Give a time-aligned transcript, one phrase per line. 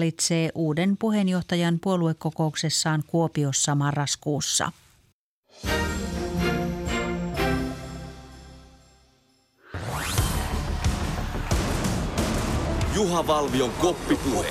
[0.00, 4.72] valitsee uuden puheenjohtajan puoluekokouksessaan Kuopiossa marraskuussa.
[12.94, 14.48] Juha Valvion koppipuhe.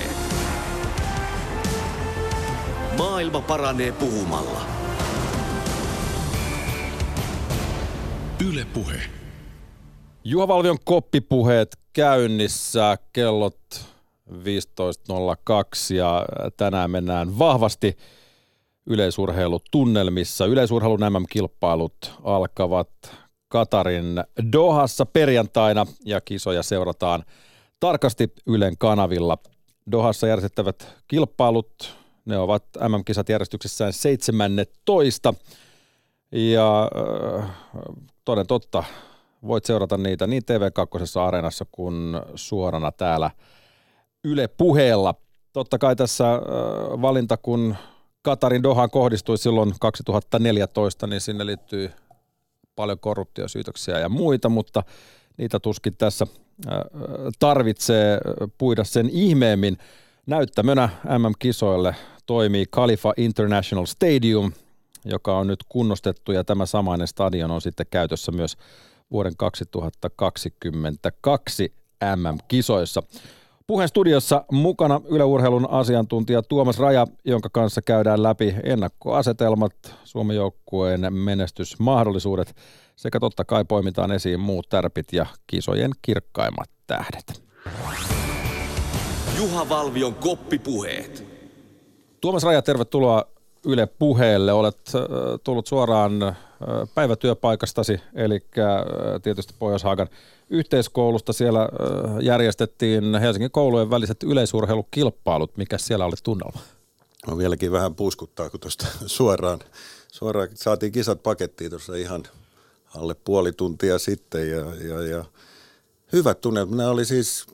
[2.97, 4.65] Maailma paranee puhumalla.
[8.49, 9.01] Yle Puhe.
[10.23, 13.59] Juha Valvion koppipuheet käynnissä kellot
[14.31, 16.25] 15.02 ja
[16.57, 17.97] tänään mennään vahvasti
[18.85, 20.45] yleisurheilutunnelmissa.
[20.45, 22.89] Yleisurheilun MM-kilpailut alkavat
[23.47, 27.23] Katarin Dohassa perjantaina ja kisoja seurataan
[27.79, 29.37] tarkasti Ylen kanavilla.
[29.91, 35.33] Dohassa järjestettävät kilpailut, ne ovat MM-kisat järjestyksessään 17.
[36.31, 36.89] Ja
[37.39, 37.49] äh,
[38.25, 38.83] toden totta,
[39.47, 43.31] voit seurata niitä niin TV2 Areenassa kuin suorana täällä
[44.23, 45.15] Yle puheella.
[45.53, 46.41] Totta kai tässä äh,
[47.01, 47.75] valinta, kun
[48.21, 51.91] Katarin Dohaan kohdistui silloin 2014, niin sinne liittyy
[52.75, 54.83] paljon korruptiosyytöksiä ja muita, mutta
[55.37, 56.27] niitä tuskin tässä
[57.39, 58.17] tarvitsee
[58.57, 59.77] puida sen ihmeemmin.
[60.25, 61.95] Näyttämönä MM-kisoille
[62.25, 64.51] toimii Khalifa International Stadium,
[65.05, 68.57] joka on nyt kunnostettu ja tämä samainen stadion on sitten käytössä myös
[69.11, 71.73] vuoden 2022
[72.15, 73.03] MM-kisoissa.
[73.69, 82.55] Puheen studiossa mukana yleurheilun asiantuntija Tuomas Raja, jonka kanssa käydään läpi ennakkoasetelmat, Suomen joukkueen menestysmahdollisuudet
[82.95, 87.43] sekä totta kai poimitaan esiin muut tärpit ja kisojen kirkkaimmat tähdet.
[89.37, 91.25] Juha Valvion koppipuheet.
[92.21, 93.25] Tuomas Raja, tervetuloa
[93.65, 94.53] Yle puheelle.
[94.53, 94.77] Olet
[95.43, 96.35] tullut suoraan
[96.95, 98.43] päivätyöpaikastasi, eli
[99.23, 100.09] tietysti Pohjois-Haagan
[100.49, 101.33] yhteiskoulusta.
[101.33, 101.69] Siellä
[102.21, 105.57] järjestettiin Helsingin koulujen väliset yleisurheilukilpailut.
[105.57, 106.59] Mikä siellä oli tunnelma?
[107.27, 109.59] No vieläkin vähän puuskuttaa, kun tuosta suoraan,
[110.11, 112.23] suoraan saatiin kisat pakettiin tuossa ihan
[112.95, 115.25] alle puoli tuntia sitten ja, ja, ja
[116.13, 116.77] hyvät tunnelmat.
[116.77, 117.45] Nämä oli siis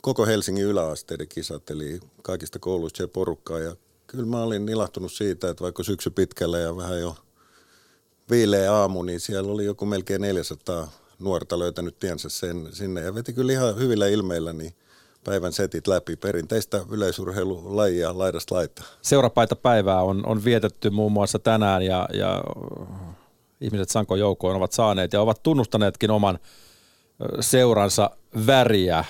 [0.00, 3.76] koko Helsingin yläasteiden kisat, eli kaikista kouluista ja porukkaa ja
[4.08, 7.16] kyllä mä olin ilahtunut siitä, että vaikka syksy pitkällä ja vähän jo
[8.30, 10.88] viileä aamu, niin siellä oli joku melkein 400
[11.18, 14.72] nuorta löytänyt tiensä sen, sinne ja veti kyllä ihan hyvillä ilmeillä niin
[15.24, 18.86] päivän setit läpi perinteistä yleisurheilulajia laidasta laittaa.
[19.02, 22.44] Seurapaita päivää on, on vietetty muun muassa tänään ja, ja
[23.60, 26.38] ihmiset Sanko joukoon ovat saaneet ja ovat tunnustaneetkin oman
[27.40, 28.10] seuransa
[28.46, 29.04] väriä,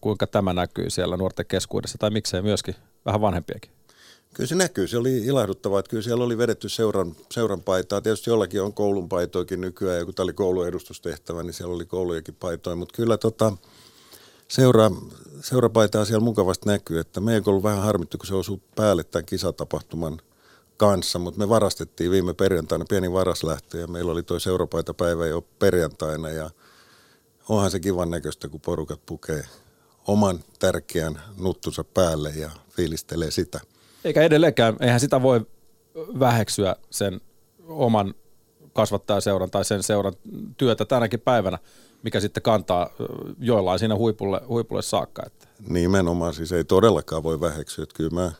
[0.00, 2.74] kuinka tämä näkyy siellä nuorten keskuudessa tai miksei myöskin
[3.06, 3.79] vähän vanhempiakin.
[4.34, 8.00] Kyllä se näkyy, se oli ilahduttavaa, että kyllä siellä oli vedetty seuran, seuran paitaa.
[8.00, 11.84] Tietysti jollakin on koulun paitoikin nykyään, ja kun tämä oli koulun edustustehtävä, niin siellä oli
[11.84, 13.52] koulujakin paitoja, mutta kyllä tota,
[14.48, 14.90] seura,
[15.42, 20.20] seurapaitaa siellä mukavasti näkyy, että meidän ollut vähän harmittu, kun se osui päälle tämän kisatapahtuman
[20.76, 26.28] kanssa, mutta me varastettiin viime perjantaina pieni varaslähtö ja meillä oli toi seurapaitapäivä jo perjantaina
[26.28, 26.50] ja
[27.48, 29.44] onhan se kivan näköistä, kun porukat pukee
[30.06, 33.60] oman tärkeän nuttunsa päälle ja fiilistelee sitä.
[34.04, 35.46] Eikä edelleenkään, eihän sitä voi
[35.94, 37.20] väheksyä sen
[37.68, 38.14] oman
[38.72, 40.12] kasvattajaseuran tai sen seuran
[40.56, 41.58] työtä tänäkin päivänä,
[42.02, 42.90] mikä sitten kantaa
[43.38, 45.22] joillain siinä huipulle, huipulle saakka.
[45.26, 45.48] Että.
[45.68, 47.82] Nimenomaan, siis ei todellakaan voi väheksyä.
[47.82, 48.32] Että kyllä mä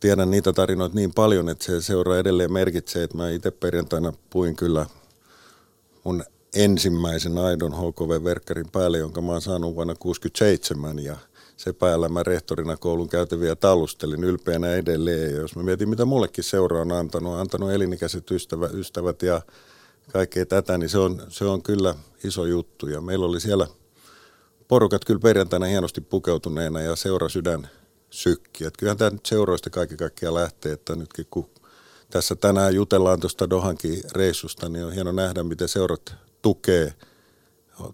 [0.00, 4.56] tiedän niitä tarinoita niin paljon, että se seura edelleen merkitsee, että mä itse perjantaina puin
[4.56, 4.86] kyllä
[6.04, 6.24] mun
[6.54, 11.16] ensimmäisen aidon HKV-verkkarin päälle, jonka mä oon saanut vuonna 1967 ja–
[11.56, 15.34] se päällä mä rehtorina koulun käytäviä talustelin ylpeänä edelleen.
[15.34, 19.42] Ja jos mä mietin, mitä mullekin seura on antanut, antanut elinikäiset ystävä, ystävät ja
[20.12, 21.94] kaikkea tätä, niin se on, se on kyllä
[22.24, 22.86] iso juttu.
[22.86, 23.66] Ja meillä oli siellä
[24.68, 27.68] porukat kyllä perjantaina hienosti pukeutuneena ja seura sydän
[28.10, 28.64] sykki.
[28.64, 31.50] Että kyllähän tämä nyt seuroista kaikki kaikkia lähtee, että nytkin kun
[32.10, 36.94] tässä tänään jutellaan tuosta Dohankin reissusta, niin on hieno nähdä, miten seurat tukee–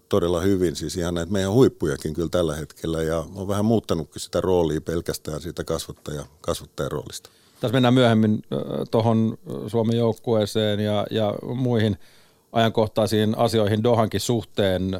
[0.09, 4.41] todella hyvin, siis ihan näitä meidän huippujakin kyllä tällä hetkellä ja on vähän muuttanutkin sitä
[4.41, 7.29] roolia pelkästään siitä kasvattaja, kasvattajan roolista.
[7.59, 8.43] Tässä mennään myöhemmin
[8.91, 9.37] tuohon
[9.67, 11.97] Suomen joukkueeseen ja, ja muihin
[12.51, 14.91] ajankohtaisiin asioihin Dohankin suhteen,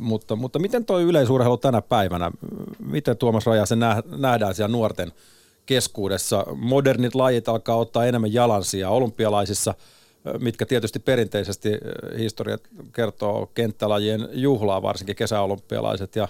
[0.00, 2.30] mutta, mutta miten tuo yleisurheilu tänä päivänä,
[2.78, 5.12] miten Tuomas Raja se nähdään siellä nuorten
[5.66, 6.46] keskuudessa?
[6.56, 9.74] Modernit lajit alkaa ottaa enemmän jalansia olympialaisissa–
[10.38, 11.70] mitkä tietysti perinteisesti
[12.18, 12.60] historiat
[12.92, 16.28] kertoo kenttälajien juhlaa, varsinkin kesäolympialaiset ja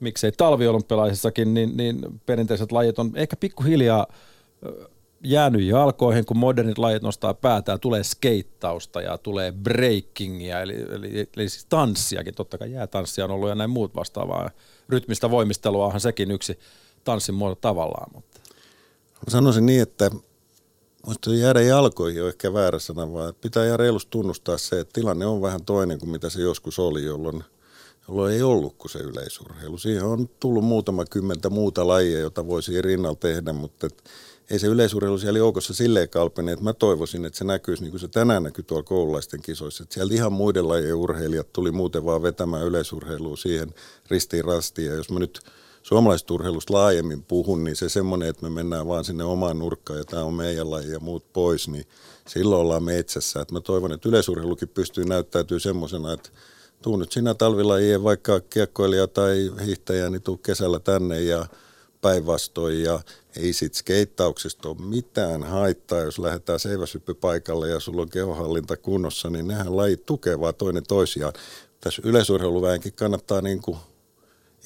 [0.00, 4.06] miksei talviolympialaisissakin, niin, niin perinteiset lajit on ehkä pikkuhiljaa
[5.24, 11.48] jäänyt jalkoihin, kun modernit lajit nostaa päätään, tulee skeittausta ja tulee breakingia, eli, eli, eli
[11.48, 14.50] siis tanssiakin, totta kai jäätanssia on ollut ja näin muut vastaavaa.
[14.88, 16.58] Rytmistä voimisteluahan sekin yksi
[17.04, 18.10] tanssin muoto tavallaan.
[18.14, 18.40] Mutta.
[19.28, 20.10] Sanoisin niin, että
[21.06, 25.26] Musta jäädä jalkoihin on ehkä väärä sana, vaan pitää ihan reilusti tunnustaa se, että tilanne
[25.26, 27.44] on vähän toinen kuin mitä se joskus oli, jolloin,
[28.08, 29.78] jolloin ei ollut kuin se yleisurheilu.
[29.78, 34.04] Siihen on tullut muutama kymmentä muuta lajia, jota voisi rinnalla tehdä, mutta et,
[34.50, 38.00] ei se yleisurheilu siellä joukossa silleen kalpene, että mä toivoisin, että se näkyisi niin kuin
[38.00, 39.82] se tänään näkyy tuolla koululaisten kisoissa.
[39.82, 43.74] Että sieltä ihan muiden lajien urheilijat tuli muuten vaan vetämään yleisurheilua siihen
[44.10, 44.88] ristiin rastiin.
[44.88, 45.40] Ja jos mä nyt
[45.84, 50.04] suomalaisesta urheilusta laajemmin puhun, niin se semmoinen, että me mennään vaan sinne omaan nurkkaan ja
[50.04, 51.84] tämä on meidän laji ja muut pois, niin
[52.28, 53.40] silloin ollaan metsässä.
[53.40, 56.30] Että mä toivon, että yleisurheilukin pystyy näyttäytyy semmoisena, että
[56.82, 61.46] tuu nyt sinä talvilajien vaikka kiekkoilija tai hiihtäjä, niin tuu kesällä tänne ja
[62.00, 63.00] päinvastoin ja
[63.36, 69.48] ei sit skeittauksesta ole mitään haittaa, jos lähdetään seiväsyppypaikalle ja sulla on kehohallinta kunnossa, niin
[69.48, 71.32] nehän lajit tukevaa toinen toisiaan.
[71.80, 73.78] Tässä yleisurheiluväenkin kannattaa niin kuin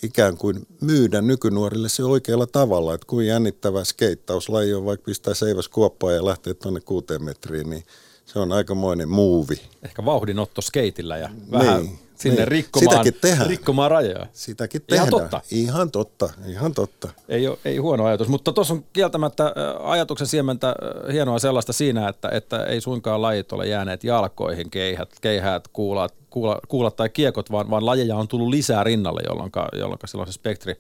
[0.03, 5.69] ikään kuin myydä nykynuorille se oikealla tavalla, että kuin jännittävä skeittauslaji on vaikka pistää seiväs
[5.69, 7.85] kuoppaa ja lähtee tuonne kuuteen metriin, niin
[8.25, 9.61] se on aikamoinen muuvi.
[9.83, 12.49] Ehkä vauhdinotto skeitillä ja vähän niin, sinne niin.
[12.49, 13.07] rikkomaan,
[13.47, 14.27] rikkomaan rajoja.
[14.33, 15.09] Sitäkin tehdään.
[15.09, 15.41] Ihan totta.
[15.51, 17.09] Ihan totta, ihan totta.
[17.29, 20.75] Ei, ole, ei huono ajatus, mutta tuossa on kieltämättä ajatuksen siementä
[21.13, 26.61] hienoa sellaista siinä, että, että ei suinkaan lajit ole jääneet jalkoihin, keihät, keihät kuulat, kuula,
[26.69, 30.77] kuulat tai kiekot, vaan, vaan lajeja on tullut lisää rinnalle, jolloin, jolloin silloin se spektri,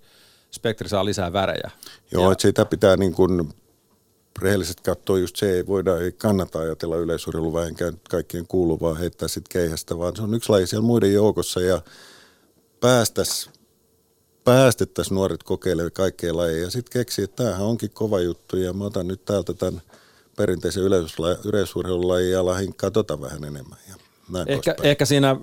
[0.51, 1.71] spektri saa lisää värejä.
[2.13, 3.49] Joo, ja, että sitä pitää niin kuin
[4.43, 9.61] rehellisesti katsoa just se, ei voida, ei kannata ajatella yleisurheilu vähänkään kaikkien kuuluvaa heittää sitten
[9.61, 11.81] keihästä, vaan se on yksi laji siellä muiden joukossa ja
[12.81, 13.53] päästäisiin
[14.45, 18.85] päästettäisiin nuoret kokeilemaan kaikkea lajeja ja sitten keksiä, että tämähän onkin kova juttu ja mä
[18.85, 19.83] otan nyt täältä tämän
[20.37, 20.83] perinteisen
[21.45, 23.79] yleisurheilulajin ja lahin katota vähän enemmän.
[23.89, 23.95] Ja
[24.33, 25.37] näin ehkä, ehkä siinä äh,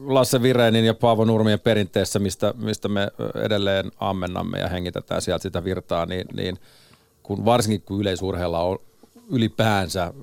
[0.00, 5.42] Lasse Vireinin ja Paavo Nurmien perinteessä, mistä, mistä me äh, edelleen ammennamme ja hengitetään sieltä
[5.42, 6.58] sitä virtaa, niin, niin
[7.22, 8.78] kun varsinkin kun yleisurheilla on
[9.30, 10.14] ylipäänsä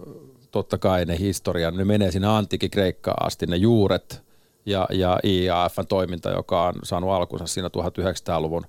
[0.52, 4.22] totta kai ne historian, ne menee sinne antiikin Kreikkaan asti, ne juuret
[4.66, 8.64] ja, ja IAFn toiminta, joka on saanut alkunsa siinä 1900-luvun,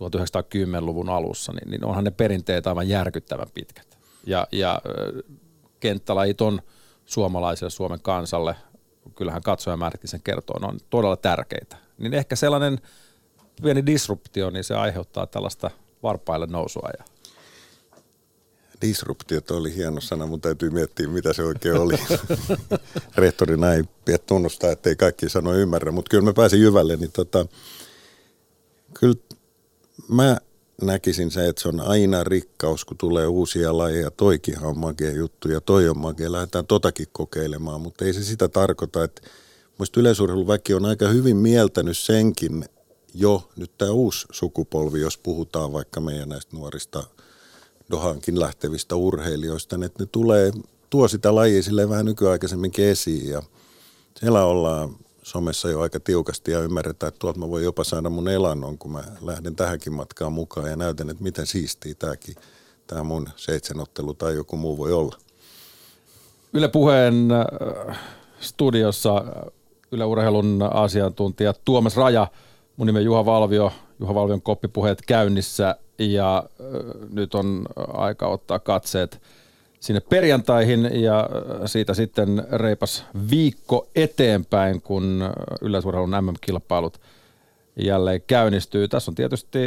[0.00, 3.98] 1910-luvun alussa, niin, niin onhan ne perinteet aivan järkyttävän pitkät.
[4.26, 4.82] Ja, ja
[5.80, 6.62] kenttälajit on–
[7.10, 8.56] suomalaiselle Suomen kansalle,
[9.16, 11.76] kyllähän katsojamäärätkin sen kertoo, ne on todella tärkeitä.
[11.98, 12.80] Niin ehkä sellainen
[13.62, 15.70] pieni disruptio, niin se aiheuttaa tällaista
[16.02, 16.88] varpaille nousua.
[16.98, 17.04] Ja...
[18.82, 21.94] Disruptio oli hieno sana, mutta täytyy miettiä, mitä se oikein oli.
[23.16, 27.46] Rehtorina ei pidä tunnustaa, ettei kaikki sano ymmärrä, mutta kyllä mä pääsin jyvälle, niin tota,
[28.94, 29.14] kyllä
[30.08, 30.38] mä
[30.86, 34.10] näkisin se, että se on aina rikkaus, kun tulee uusia lajeja.
[34.10, 36.32] Toikin on magia juttu ja toi on magia.
[36.32, 39.22] Lähdetään totakin kokeilemaan, mutta ei se sitä tarkoita, että
[39.80, 42.64] Mielestäni yleisurheiluväki on aika hyvin mieltänyt senkin
[43.14, 47.04] jo nyt tämä uusi sukupolvi, jos puhutaan vaikka meidän näistä nuorista
[47.90, 50.52] Dohankin lähtevistä urheilijoista, että ne tulee,
[50.90, 53.42] tuo sitä lajia sille vähän nykyaikaisemminkin esiin ja
[54.20, 54.96] siellä ollaan
[55.30, 58.92] somessa jo aika tiukasti ja ymmärretään, että tuolta mä voin jopa saada mun elannon, kun
[58.92, 62.34] mä lähden tähänkin matkaan mukaan ja näytän, että miten siistiä tämäkin,
[62.86, 65.16] tämä mun seitsemänottelu tai joku muu voi olla.
[66.52, 67.98] Yle Puheen äh,
[68.40, 69.52] studiossa äh,
[69.92, 72.26] Yle Urheilun asiantuntija Tuomas Raja,
[72.76, 79.20] mun nimi Juha Valvio, Juha Valvion koppipuheet käynnissä ja äh, nyt on aika ottaa katseet–
[79.80, 87.00] sinne perjantaihin ja äh, siitä sitten reipas viikko eteenpäin, kun äh, yleisurheilun MM-kilpailut
[87.76, 88.88] jälleen käynnistyy.
[88.88, 89.58] Tässä on tietysti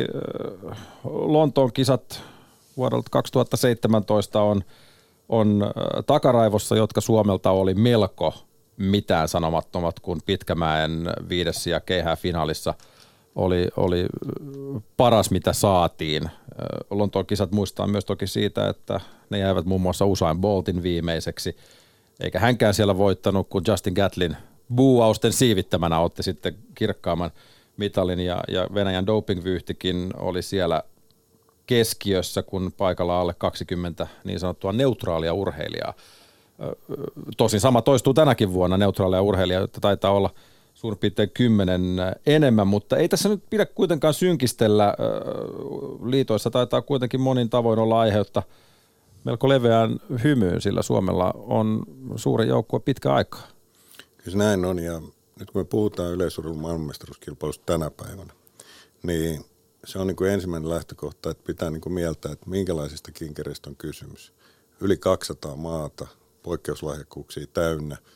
[0.72, 2.22] äh, Lontoon kisat
[2.77, 4.63] vuodelta 2017 on,
[5.29, 5.72] on
[6.05, 8.34] takaraivossa, jotka Suomelta oli melko
[8.77, 12.74] mitään sanomattomat, kun Pitkämäen viides ja keihää finaalissa–
[13.36, 14.05] oli, oli
[14.98, 16.24] paras, mitä saatiin.
[16.89, 19.00] Lontoon kisat muistaa myös toki siitä, että
[19.34, 21.58] ne jäivät muun muassa Usain Boltin viimeiseksi,
[22.20, 24.38] eikä hänkään siellä voittanut, kun Justin Gatlin
[24.75, 27.32] buuausten siivittämänä otti sitten kirkkaamman
[27.78, 30.84] mitalin ja, ja Venäjän dopingvyyhtikin oli siellä
[31.66, 35.94] keskiössä, kun paikalla alle 20 niin sanottua neutraalia urheilijaa.
[37.38, 40.30] Tosin sama toistuu tänäkin vuonna, neutraalia urheilijaa, että taitaa olla–
[40.74, 44.94] suurin piirtein kymmenen enemmän, mutta ei tässä nyt pidä kuitenkaan synkistellä.
[46.06, 48.44] Liitoissa taitaa kuitenkin monin tavoin olla aiheutta
[49.24, 51.84] melko leveään hymyyn, sillä Suomella on
[52.15, 53.48] suuri joukkue pitkä aikaa.
[54.18, 55.01] Kyllä näin on, ja
[55.39, 58.34] nyt kun me puhutaan yleisurheilun maailmanmestaruuskilpailusta tänä päivänä,
[59.03, 59.46] niin
[59.86, 63.75] se on niin kuin ensimmäinen lähtökohta, että pitää niin kuin mieltää, että minkälaisista kinkereistä on
[63.75, 64.34] kysymys.
[64.82, 66.08] Yli 200 maata,
[66.44, 67.98] poikkeuslahjakkuuksia täynnä–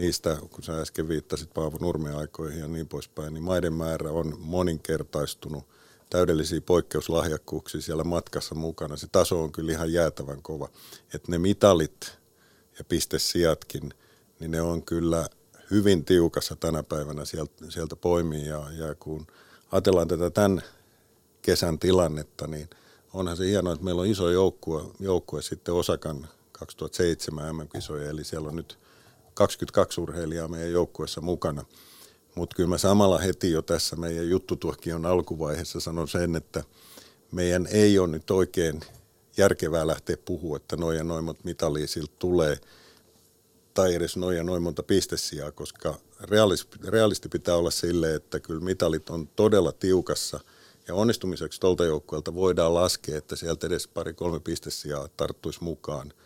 [0.00, 4.34] niistä, kun sä äsken viittasit Paavo Nurmen aikoihin ja niin poispäin, niin maiden määrä on
[4.38, 5.64] moninkertaistunut.
[6.10, 8.96] Täydellisiä poikkeuslahjakkuuksia siellä matkassa mukana.
[8.96, 10.68] Se taso on kyllä ihan jäätävän kova.
[11.14, 12.18] Että ne mitalit
[12.78, 13.94] ja pistesijatkin,
[14.40, 15.28] niin ne on kyllä
[15.70, 18.46] hyvin tiukassa tänä päivänä sieltä, sieltä poimii.
[18.46, 19.26] Ja, ja kun
[19.72, 20.62] ajatellaan tätä tämän
[21.42, 22.70] kesän tilannetta, niin
[23.12, 28.48] onhan se hienoa, että meillä on iso joukkue, joukkue sitten Osakan 2007 MM-kisoja, eli siellä
[28.48, 28.78] on nyt
[29.34, 31.64] 22 urheilijaa meidän joukkueessa mukana.
[32.40, 36.64] Mutta kyllä mä samalla heti jo tässä meidän juttutuokion alkuvaiheessa sanon sen, että
[37.32, 38.80] meidän ei ole nyt oikein
[39.36, 41.42] järkevää lähteä puhua, että noin ja noin monta
[42.18, 42.58] tulee,
[43.74, 48.60] tai edes noin ja noin monta pistesijaa, koska realisti, realisti pitää olla sille, että kyllä
[48.60, 50.40] mitalit on todella tiukassa,
[50.88, 56.12] ja onnistumiseksi tuolta joukkueelta voidaan laskea, että sieltä edes pari-kolme pistesijaa tarttuisi mukaan–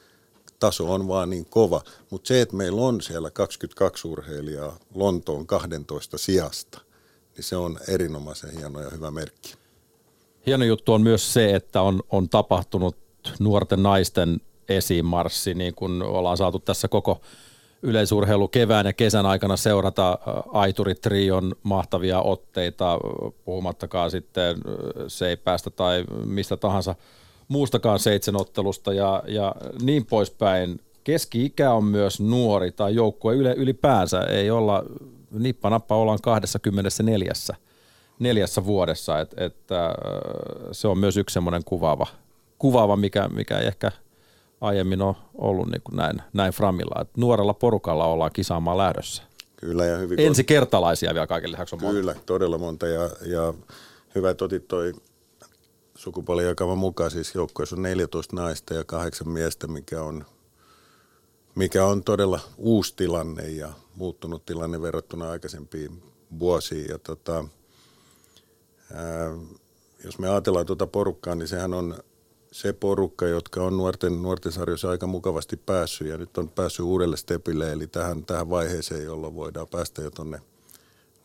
[0.65, 1.81] taso on vaan niin kova.
[2.11, 6.81] Mutta se, että meillä on siellä 22 urheilijaa Lontoon 12 sijasta,
[7.37, 9.55] niin se on erinomaisen hieno ja hyvä merkki.
[10.47, 12.97] Hieno juttu on myös se, että on, on tapahtunut
[13.39, 17.21] nuorten naisten esimarssi, niin kuin ollaan saatu tässä koko
[17.83, 20.19] yleisurheilu kevään ja kesän aikana seurata
[20.53, 22.99] Aituritrion mahtavia otteita,
[23.45, 24.57] puhumattakaan sitten
[25.09, 26.95] Seipäästä tai mistä tahansa–
[27.49, 30.81] muustakaan seitsemänottelusta ja, ja niin poispäin.
[31.05, 34.21] Keski-ikä on myös nuori tai joukkue ylipäänsä.
[34.21, 34.85] Ei olla,
[35.31, 37.33] nippanappa ollaan 24
[38.19, 39.57] neljässä vuodessa, että et,
[40.73, 42.07] se on myös yksi semmoinen kuvaava,
[42.59, 43.93] kuvaava mikä, mikä ei ehkä
[44.61, 47.03] aiemmin on ollut niin kuin näin, näin framilla.
[47.03, 49.23] Et nuorella porukalla ollaan kisaamaan lähdössä.
[49.57, 50.21] Kyllä ja hyvin.
[50.21, 52.27] Ensi kertalaisia vielä kaikille lisäksi on Kyllä, monta.
[52.27, 53.55] todella monta ja, ja
[54.15, 54.93] hyvä, että otit toi
[56.05, 60.25] sukupuolijakavan mukaan siis joukkueessa on 14 naista ja kahdeksan miestä, mikä on,
[61.55, 66.03] mikä on todella uusi tilanne ja muuttunut tilanne verrattuna aikaisempiin
[66.39, 66.87] vuosiin.
[66.89, 67.45] Ja tota,
[68.95, 69.31] ää,
[70.05, 71.99] jos me ajatellaan tuota porukkaa, niin sehän on
[72.53, 77.17] se porukka, jotka on nuorten, nuorten sarjoissa aika mukavasti päässyt ja nyt on päässyt uudelle
[77.17, 80.41] stepille, eli tähän, tähän vaiheeseen, jolloin voidaan päästä jo tuonne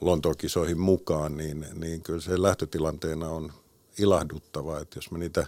[0.02, 3.52] Lontoon kisoihin mukaan, niin, niin kyllä se lähtötilanteena on
[4.00, 5.48] ilahduttavaa, että jos me niitä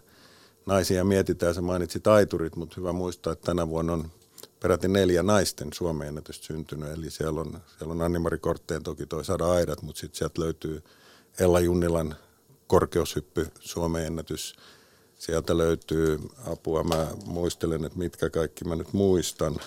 [0.66, 4.12] naisia mietitään, se mainitsi taiturit, mutta hyvä muistaa, että tänä vuonna on
[4.60, 9.26] peräti neljä naisten Suomen ennätystä syntynyt, eli siellä on, siellä on Anni-Mari Kortteen toki toi
[9.26, 10.84] sada aidat, mutta sitten sieltä löytyy
[11.40, 12.16] Ella Junnilan
[12.68, 14.56] korkeushyppy Suomen ennätys.
[15.20, 16.20] Sieltä löytyy
[16.52, 19.56] apua, mä muistelen, että mitkä kaikki mä nyt muistan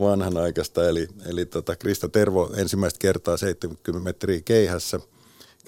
[0.00, 0.88] vanhanaikaista.
[0.88, 5.00] Eli, eli tota Krista Tervo ensimmäistä kertaa 70 metriä keihässä–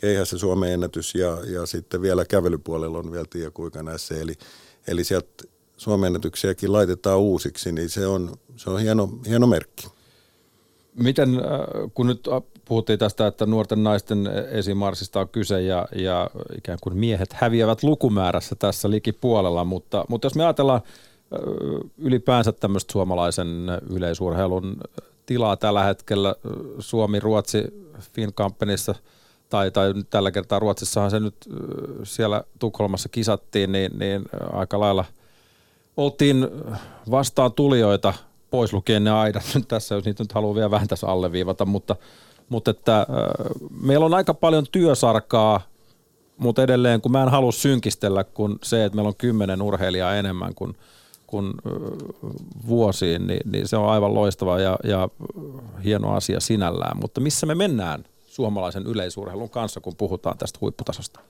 [0.01, 3.51] keihässä Suomen ennätys ja, ja sitten vielä kävelypuolella on vielä Tiia
[3.83, 4.15] näissä.
[4.15, 4.35] Eli,
[4.87, 5.45] eli sieltä
[5.77, 9.87] Suomen ennätyksiäkin laitetaan uusiksi, niin se on, se on hieno, hieno merkki.
[10.95, 12.29] Miten, äh, kun nyt
[12.65, 18.55] puhuttiin tästä, että nuorten naisten esimarsista on kyse ja, ja ikään kuin miehet häviävät lukumäärässä
[18.55, 21.41] tässä likipuolella, mutta, mutta jos me ajatellaan äh,
[21.99, 24.77] ylipäänsä tämmöistä suomalaisen yleisurheilun
[25.27, 26.35] tilaa tällä hetkellä, äh,
[26.79, 27.65] Suomi, Ruotsi,
[28.15, 28.95] Finkampenissa–
[29.53, 31.35] tai, tai tällä kertaa Ruotsissahan se nyt
[32.03, 35.05] siellä Tukholmassa kisattiin, niin, niin aika lailla
[35.97, 36.49] oltiin
[37.11, 38.15] vastaan tulijoita,
[38.51, 39.43] pois lukien ne aidat.
[39.55, 41.97] Nyt tässä, jos niitä nyt haluaa vielä vähän tässä alleviivata, mutta,
[42.49, 43.07] mutta että,
[43.83, 45.61] meillä on aika paljon työsarkaa,
[46.37, 50.55] mutta edelleen kun mä en halua synkistellä, kun se, että meillä on kymmenen urheilijaa enemmän
[50.55, 50.77] kuin,
[51.27, 51.53] kuin
[52.69, 55.09] vuosiin, niin, niin se on aivan loistava ja, ja
[55.85, 61.21] hieno asia sinällään, mutta missä me mennään suomalaisen yleisurheilun kanssa, kun puhutaan tästä huipputasosta?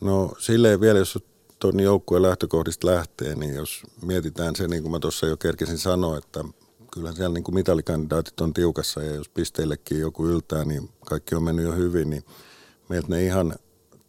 [0.00, 1.18] No silleen vielä, jos
[1.58, 6.18] tuon joukkueen lähtökohdista lähtee, niin jos mietitään se, niin kuin mä tuossa jo kerkesin sanoa,
[6.18, 6.44] että
[6.92, 11.42] kyllä siellä niin kuin mitalikandidaatit on tiukassa ja jos pisteillekin joku yltää, niin kaikki on
[11.42, 12.24] mennyt jo hyvin, niin
[12.88, 13.54] meiltä ne ihan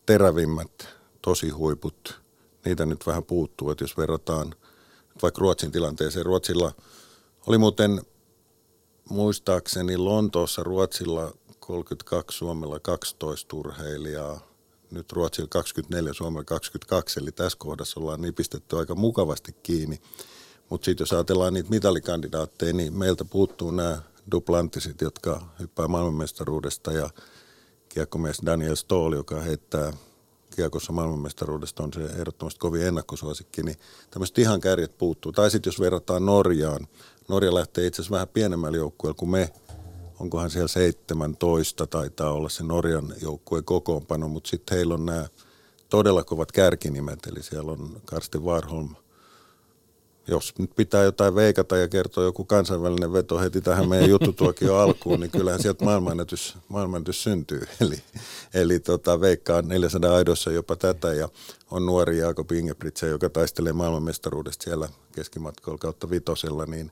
[0.05, 0.87] terävimmät
[1.21, 2.21] tosi huiput,
[2.65, 4.55] niitä nyt vähän puuttuu, että jos verrataan
[5.21, 6.71] vaikka Ruotsin tilanteeseen, Ruotsilla
[7.47, 8.01] oli muuten
[9.09, 11.33] muistaakseni Lontoossa Ruotsilla
[11.67, 14.39] 32, Suomella 12 urheilijaa,
[14.91, 20.01] nyt Ruotsilla 24, Suomella 22, eli tässä kohdassa ollaan nipistetty aika mukavasti kiinni.
[20.69, 27.09] Mutta sitten jos ajatellaan niitä mitalikandidaatteja, niin meiltä puuttuu nämä duplantisit, jotka hyppää maailmanmestaruudesta ja
[27.89, 29.93] kiekkomies Daniel Stoll, joka heittää
[30.55, 33.77] kiekossa maailmanmestaruudesta on se ehdottomasti kovin ennakkosuosikki, niin
[34.11, 35.31] tämmöiset ihan kärjet puuttuu.
[35.31, 36.87] Tai sitten jos verrataan Norjaan,
[37.27, 39.53] Norja lähtee itse asiassa vähän pienemmällä joukkueella kuin me,
[40.19, 45.27] onkohan siellä 17 taitaa olla se Norjan joukkueen kokoonpano, mutta sitten heillä on nämä
[45.89, 48.95] todella kovat kärkinimet, eli siellä on Karsten Warholm,
[50.27, 55.19] jos nyt pitää jotain veikata ja kertoa joku kansainvälinen veto heti tähän meidän juttutuokio alkuun,
[55.19, 57.61] niin kyllähän sieltä maailmanennätys, maailmanennätys syntyy.
[57.81, 58.01] Eli,
[58.53, 61.29] eli tota, veikkaan 400 aidossa jopa tätä ja
[61.71, 66.91] on nuori Jaakob Ingebrigtsen, joka taistelee maailmanmestaruudesta siellä keskimatkoilla kautta vitosella, niin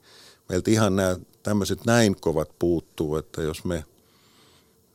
[0.49, 3.85] meiltä ihan nämä tämmöiset näin kovat puuttuu, että jos me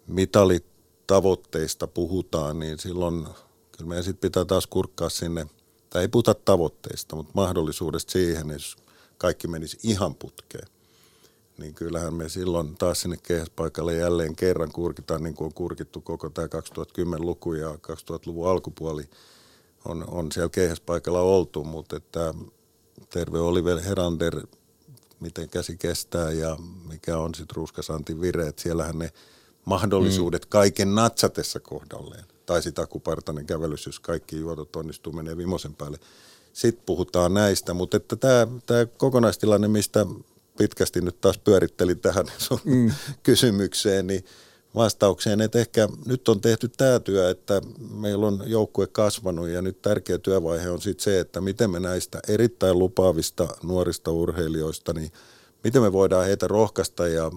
[0.06, 3.28] mitalitavoitteista puhutaan, niin silloin
[3.76, 5.46] kyllä meidän sitten pitää taas kurkkaa sinne–
[5.90, 8.76] tai ei puhuta tavoitteista, mutta mahdollisuudesta siihen, jos
[9.18, 10.68] kaikki menisi ihan putkeen,
[11.58, 16.30] niin kyllähän me silloin taas sinne kehäspaikalle jälleen kerran kurkitaan, niin kuin on kurkittu koko
[16.30, 19.04] tämä 2010-luku ja 2000-luvun alkupuoli
[19.84, 22.34] on, on siellä kehäspaikalla oltu, mutta että
[23.10, 24.46] terve Oliver Herander,
[25.20, 26.56] miten käsi kestää ja
[26.88, 29.12] mikä on sitten ruuskasantin vire, että siellähän ne
[29.64, 30.48] mahdollisuudet mm.
[30.48, 35.98] kaiken natsatessa kohdalleen tai sitä akupartainen kävelys, jos kaikki juotot onnistuu, menee vimosen päälle.
[36.52, 40.06] Sitten puhutaan näistä, mutta että tämä, tämä kokonaistilanne, mistä
[40.58, 42.90] pitkästi nyt taas pyörittelin tähän sun mm.
[43.22, 44.24] kysymykseen, niin
[44.74, 49.82] vastaukseen, että ehkä nyt on tehty tämä työ, että meillä on joukkue kasvanut ja nyt
[49.82, 55.12] tärkeä työvaihe on sitten se, että miten me näistä erittäin lupaavista nuorista urheilijoista, niin
[55.64, 57.30] miten me voidaan heitä rohkaista ja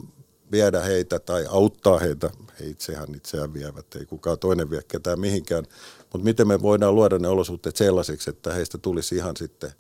[0.52, 2.30] viedä heitä tai auttaa heitä.
[2.60, 5.64] He itsehän itseään vievät, ei kukaan toinen vie ketään mihinkään.
[6.00, 9.72] Mutta miten me voidaan luoda ne olosuhteet sellaisiksi, että heistä tulisi ihan sitten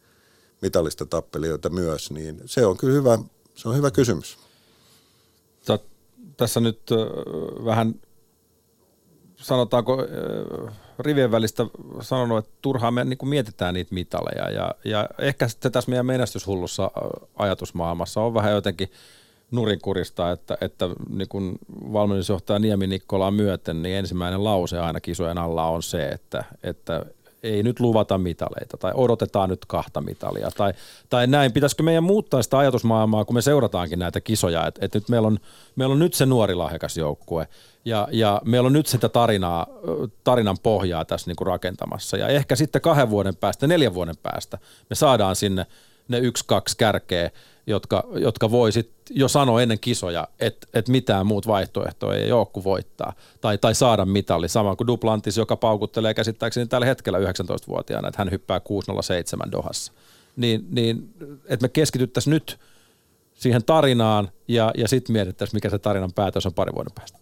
[0.62, 3.20] mitallista tappelijoita myös, niin se on kyllä hyvä,
[3.56, 4.43] se on hyvä kysymys.
[6.44, 6.82] Tässä nyt
[7.66, 7.96] vähän
[9.36, 9.98] sanotaanko
[11.00, 11.66] rivien välistä
[12.02, 14.50] sanonut, että turhaan me niin kuin mietitään niitä mitaleja.
[14.50, 16.92] Ja, ja ehkä sitten tässä meidän menestyshullussa
[17.36, 18.90] ajatusmaailmassa on vähän jotenkin–
[19.52, 21.56] nurinkurista, että, että niin kun
[21.94, 27.06] valmennusjohtaja Niemi Nikkolaa myöten, niin ensimmäinen lause aina kisojen alla on se, että, että
[27.44, 30.74] ei nyt luvata mitaleita tai odotetaan nyt kahta mitalia tai,
[31.10, 31.52] tai näin.
[31.52, 35.40] Pitäisikö meidän muuttaa sitä ajatusmaailmaa, kun me seurataankin näitä kisoja, että, että nyt meillä on,
[35.76, 37.48] meillä on nyt se nuori lahjakas joukkue
[37.86, 39.68] ja, ja meillä on nyt sitä tarinaa,
[40.24, 44.58] tarinan pohjaa tässä niin kuin rakentamassa ja ehkä sitten kahden vuoden päästä, neljän vuoden päästä
[44.90, 45.66] me saadaan sinne
[46.08, 47.32] ne yksi, kaksi kärkeä
[47.68, 52.46] jotka, jotka voi sit jo sanoa ennen kisoja, että et mitään muut vaihtoehtoa ei ole
[52.46, 54.50] kuin voittaa tai, tai saada mitalli.
[54.50, 59.94] Sama kuin Duplantis, joka paukuttelee käsittääkseni tällä hetkellä 19-vuotiaana, että hän hyppää 607 Dohassa.
[60.36, 61.14] Niin, niin
[61.46, 62.60] että me keskityttäisiin nyt
[63.34, 67.20] siihen tarinaan ja, ja sitten mietittäisiin, mikä se tarinan päätös on pari vuoden päästä.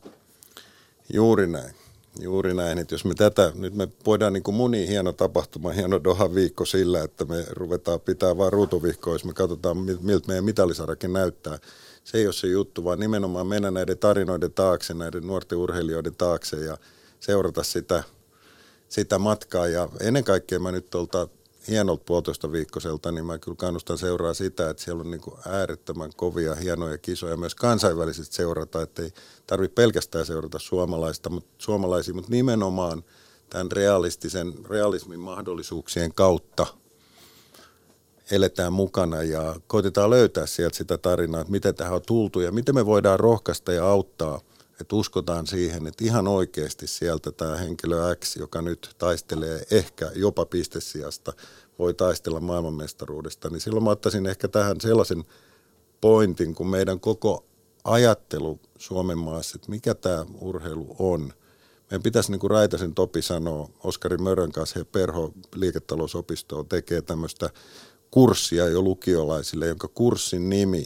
[1.13, 1.80] Juuri näin.
[2.19, 6.03] Juuri näin, että jos me tätä, nyt me voidaan niin kuin muni hieno tapahtuma, hieno
[6.03, 11.13] Doha viikko sillä, että me ruvetaan pitää vaan ruutuvihkoa, jos me katsotaan miltä meidän mitalisarakin
[11.13, 11.59] näyttää.
[12.03, 16.57] Se ei ole se juttu, vaan nimenomaan mennä näiden tarinoiden taakse, näiden nuorten urheilijoiden taakse
[16.57, 16.77] ja
[17.19, 18.03] seurata sitä,
[18.89, 19.67] sitä matkaa.
[19.67, 21.27] Ja ennen kaikkea mä nyt tuolta
[21.71, 26.11] hienolta puolitoista viikkoiselta, niin mä kyllä kannustan seuraa sitä, että siellä on niin kuin äärettömän
[26.15, 27.37] kovia, hienoja kisoja.
[27.37, 29.11] Myös kansainvälisesti seurata, että ei
[29.47, 33.03] tarvitse pelkästään seurata suomalaista, mutta, suomalaisia, mutta nimenomaan
[33.49, 36.67] tämän realistisen, realismin mahdollisuuksien kautta
[38.31, 42.75] eletään mukana ja koitetaan löytää sieltä sitä tarinaa, että miten tähän on tultu ja miten
[42.75, 44.41] me voidaan rohkaista ja auttaa,
[44.81, 50.45] että uskotaan siihen, että ihan oikeasti sieltä tämä henkilö X, joka nyt taistelee ehkä jopa
[50.45, 51.33] pistesijasta,
[51.79, 55.25] voi taistella maailmanmestaruudesta, niin silloin mä ottaisin ehkä tähän sellaisen
[56.01, 57.45] pointin, kun meidän koko
[57.83, 61.33] ajattelu Suomen maassa, että mikä tämä urheilu on.
[61.91, 67.49] Meidän pitäisi, niin kuin Raitasen Topi sanoo, Oskari Mörön kanssa ja Perho liiketalousopistoon tekee tämmöistä
[68.11, 70.85] kurssia jo lukiolaisille, jonka kurssin nimi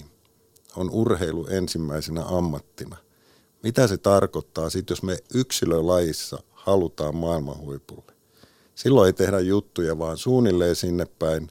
[0.75, 3.04] on urheilu ensimmäisenä ammattina.
[3.65, 8.13] Mitä se tarkoittaa sitten, jos me yksilölajissa halutaan maailman huipulle?
[8.75, 11.49] Silloin ei tehdä juttuja, vaan suunnilleen sinne päin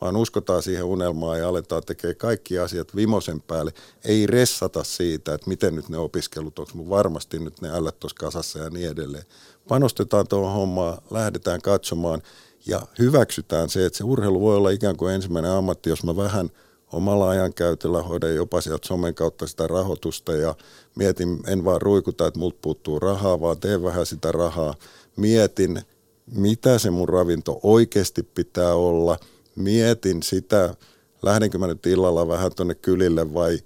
[0.00, 3.72] vaan uskotaan siihen unelmaan ja aletaan tekemään kaikki asiat vimosen päälle.
[4.04, 8.16] Ei ressata siitä, että miten nyt ne opiskelut, onko mun varmasti nyt ne ällät tuossa
[8.20, 9.24] kasassa ja niin edelleen.
[9.68, 12.22] Panostetaan tuohon hommaan, lähdetään katsomaan
[12.66, 16.50] ja hyväksytään se, että se urheilu voi olla ikään kuin ensimmäinen ammatti, jos mä vähän
[16.92, 20.54] omalla ajankäytöllä hoidan jopa sieltä somen kautta sitä rahoitusta ja
[20.94, 24.74] mietin, en vaan ruikuta, että multa puuttuu rahaa, vaan teen vähän sitä rahaa.
[25.16, 25.82] Mietin,
[26.26, 29.18] mitä se mun ravinto oikeasti pitää olla–
[29.56, 30.74] mietin sitä,
[31.22, 33.58] lähdenkö mä nyt illalla vähän tuonne kylille vai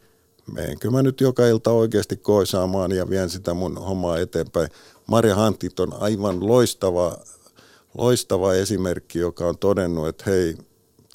[0.53, 4.69] menenkö mä nyt joka ilta oikeasti koisaamaan ja vien sitä mun hommaa eteenpäin.
[5.07, 7.17] Marja Hantit on aivan loistava,
[7.99, 10.57] loistava esimerkki, joka on todennut, että hei,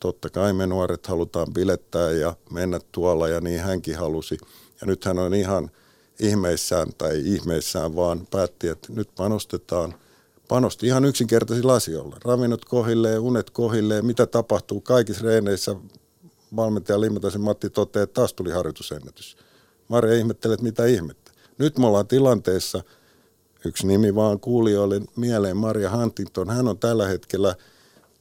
[0.05, 4.37] totta kai me nuoret halutaan bilettää ja mennä tuolla ja niin hänkin halusi.
[4.81, 5.71] Ja nyt hän on ihan
[6.19, 9.95] ihmeissään tai ihmeissään vaan päätti, että nyt panostetaan–
[10.47, 12.17] panosti ihan yksinkertaisilla asioilla.
[12.25, 15.75] Ravinnot kohilleen, unet kohilleen, mitä tapahtuu kaikissa reeneissä,
[16.55, 19.37] valmentaja Limatasen Matti toteaa, että taas tuli harjoitusennätys.
[19.87, 21.31] Marja ihmettelee, että mitä ihmettä.
[21.57, 22.83] Nyt me ollaan tilanteessa,
[23.65, 26.49] yksi nimi vaan kuulijoille mieleen, Maria Huntington.
[26.49, 27.55] Hän on tällä hetkellä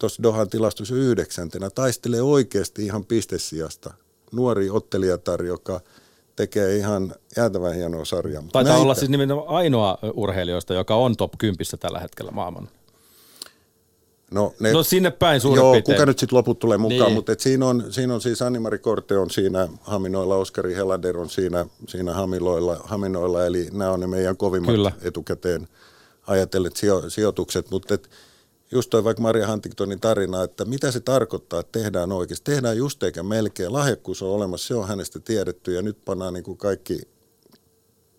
[0.04, 3.94] tuossa Dohan tilastossa yhdeksäntenä, taistelee oikeasti ihan pistesijasta.
[4.32, 5.80] Nuori ottelijatar, joka
[6.36, 8.42] tekee ihan jäätävän hienoa sarjaa.
[8.42, 12.68] Taitaa näitä- olla siis nimenomaan ainoa urheilijoista, joka on top 10 tällä hetkellä maailman.
[14.30, 15.96] No, ne, No sinne päin suurin Joo, piirtein.
[15.96, 17.12] kuka nyt sitten loput tulee mukaan, Niin.
[17.14, 21.30] mutta et siinä, on, siinä on siis Anni-Mari Korte on siinä Haminoilla, Oskari Helander on
[21.30, 24.92] siinä, siinä Hamiloilla, Haminoilla, eli nämä on ne meidän kovimmat Kyllä.
[25.02, 25.68] etukäteen
[26.26, 28.10] ajatelleet sijo, sijoitukset, mutta et
[28.74, 32.52] just toi vaikka Maria Huntingtonin tarina, että mitä se tarkoittaa, että tehdään oikeasti.
[32.52, 33.72] Tehdään just eikä melkein.
[33.72, 37.00] Lahjakkuus on olemassa, se on hänestä tiedetty ja nyt pannaan niin kuin kaikki,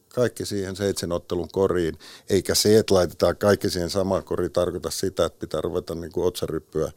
[0.10, 1.98] kaikki siihen seitsemän ottelun koriin.
[2.30, 6.28] Eikä se, että laitetaan kaikki siihen samaan koriin, tarkoita sitä, että pitää ruveta niin kuin
[6.28, 6.92] otsaryppyä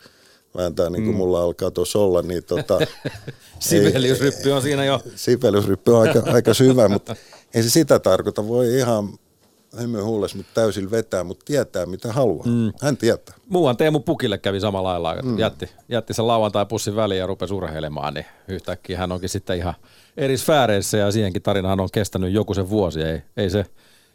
[0.57, 1.19] vääntää niin kuin mm.
[1.19, 2.23] mulla alkaa tuossa olla.
[2.23, 2.79] Niin tota,
[3.61, 5.01] Sibeliusryppy on siinä jo.
[5.15, 7.17] Sibeliusryppy on aika, aika syvä, mutta
[7.55, 8.49] ei se sitä tarkoita.
[8.49, 9.19] Voi ihan
[9.81, 12.47] hymy huules, mutta täysin vetää, mutta tietää mitä haluaa.
[12.47, 12.73] Mm.
[12.83, 13.35] Hän tietää.
[13.49, 15.39] Muuan Teemu Pukille kävi samalla lailla, mm.
[15.39, 19.75] jätti, jätti sen lauantai-pussin väliin ja rupesi urheilemaan, niin yhtäkkiä hän onkin sitten ihan
[20.17, 23.03] eri sfääreissä ja siihenkin tarinahan on kestänyt joku sen vuosi.
[23.03, 23.67] Ei, ei se,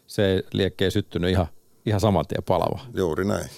[0.07, 1.47] se liekkei syttynyt ihan,
[1.85, 2.79] ihan saman tien palava.
[2.95, 3.49] Juuri näin.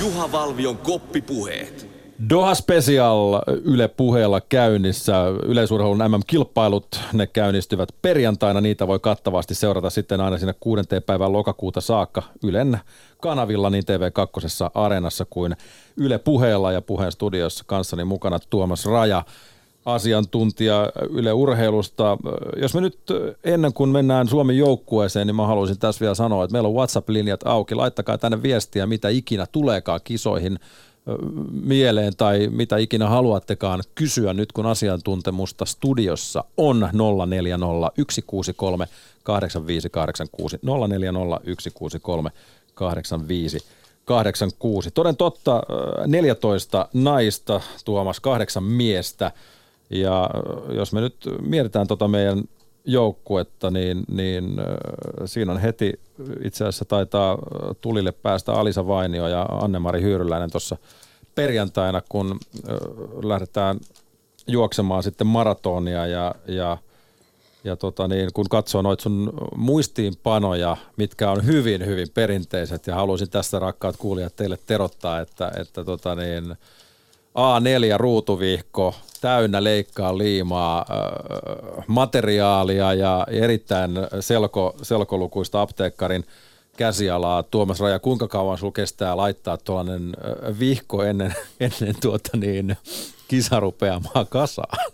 [0.00, 1.93] Juha Valvion koppipuheet.
[2.28, 5.24] Doha Special Yle puheella käynnissä.
[5.42, 8.60] Yleisurheilun MM-kilpailut, ne käynnistyvät perjantaina.
[8.60, 12.80] Niitä voi kattavasti seurata sitten aina sinne kuudenteen päivään lokakuuta saakka Ylen
[13.20, 15.56] kanavilla niin TV2 Areenassa kuin
[15.96, 19.22] Yle puheella ja puheen studiossa kanssani mukana Tuomas Raja
[19.84, 22.18] asiantuntija Yle Urheilusta.
[22.56, 22.98] Jos me nyt
[23.44, 27.40] ennen kuin mennään Suomen joukkueeseen, niin mä haluaisin tässä vielä sanoa, että meillä on WhatsApp-linjat
[27.44, 27.74] auki.
[27.74, 30.58] Laittakaa tänne viestiä, mitä ikinä tuleekaan kisoihin
[31.50, 36.88] mieleen tai mitä ikinä haluattekaan kysyä nyt, kun asiantuntemusta studiossa on
[37.26, 37.66] 040
[38.10, 38.86] 163
[39.22, 42.30] 8586 040 163
[42.74, 44.90] 8586.
[44.90, 45.60] Toden totta, ö,
[46.06, 49.32] 14 naista, Tuomas, kahdeksan miestä.
[49.90, 50.30] Ja
[50.72, 52.44] jos me nyt mietitään tota meidän
[52.84, 54.56] joukkuetta, niin, niin
[55.24, 56.00] siinä on heti
[56.44, 57.38] itse asiassa taitaa
[57.80, 60.76] tulille päästä Alisa Vainio ja Anne-Mari Hyyryläinen tuossa
[61.34, 62.38] perjantaina, kun
[63.22, 63.80] lähdetään
[64.46, 66.78] juoksemaan sitten maratonia ja, ja
[67.64, 73.30] ja tota niin, kun katsoo noita sun muistiinpanoja, mitkä on hyvin, hyvin perinteiset, ja haluaisin
[73.30, 76.56] tästä rakkaat kuulijat teille terottaa, että, että tota niin,
[77.34, 86.24] A4 ruutuvihko, täynnä leikkaa liimaa, äh, materiaalia ja erittäin selko, selkolukuista apteekkarin
[86.76, 87.42] käsialaa.
[87.42, 92.76] Tuomas Raja, kuinka kauan sulla kestää laittaa tuollainen äh, vihko ennen, ennen tuota niin,
[93.28, 94.92] kisarupeamaa kasaan?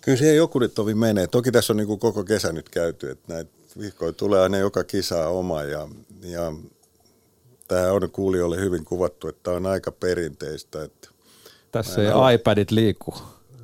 [0.00, 1.26] Kyllä siihen joku nyt tovi menee.
[1.26, 5.28] Toki tässä on niin koko kesä nyt käyty, että näitä vihkoja tulee aina joka kisaa
[5.28, 5.88] oma ja,
[6.22, 6.52] ja
[7.68, 10.82] tämä on kuulijoille hyvin kuvattu, että tämä on aika perinteistä.
[10.82, 11.08] Että
[11.72, 13.14] Tässä ei iPadit liiku.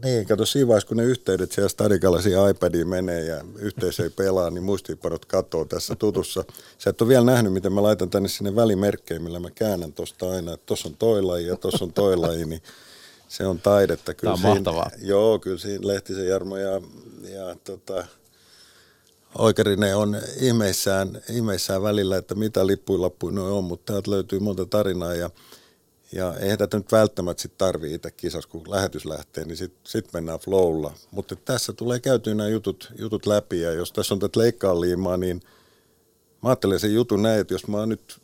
[0.05, 4.11] Niin, kato siinä vaiheessa, kun ne yhteydet siellä stadikalla siihen iPadiin menee ja yhteys ei
[4.11, 6.45] pelaa, niin muistiinpanot katoo tässä tutussa.
[6.79, 10.31] Sä et ole vielä nähnyt, miten mä laitan tänne sinne välimerkkejä, millä mä käännän tuosta
[10.31, 12.63] aina, että tuossa on toi laji ja tuossa on toi laji, niin
[13.29, 14.15] se on taidetta.
[14.15, 14.91] Kyllä Tämä on mahtavaa.
[15.03, 16.81] Joo, kyllä siinä Lehtisen Jarmo ja,
[17.29, 18.07] ja tota,
[19.39, 25.15] Oikarinen on ihmeissään, ihmeissään välillä, että mitä lippuilappuja noin on, mutta täältä löytyy monta tarinaa
[25.15, 25.31] ja
[26.13, 30.13] ja eihän tätä nyt välttämättä sit tarvii itse kisassa, kun lähetys lähtee, niin sitten sit
[30.13, 30.93] mennään flowlla.
[31.11, 35.17] Mutta tässä tulee käytyä nämä jutut, jutut läpi, ja jos tässä on tätä leikkaa liimaa,
[35.17, 35.43] niin
[36.43, 38.21] mä ajattelen sen jutun näin, että jos mä oon nyt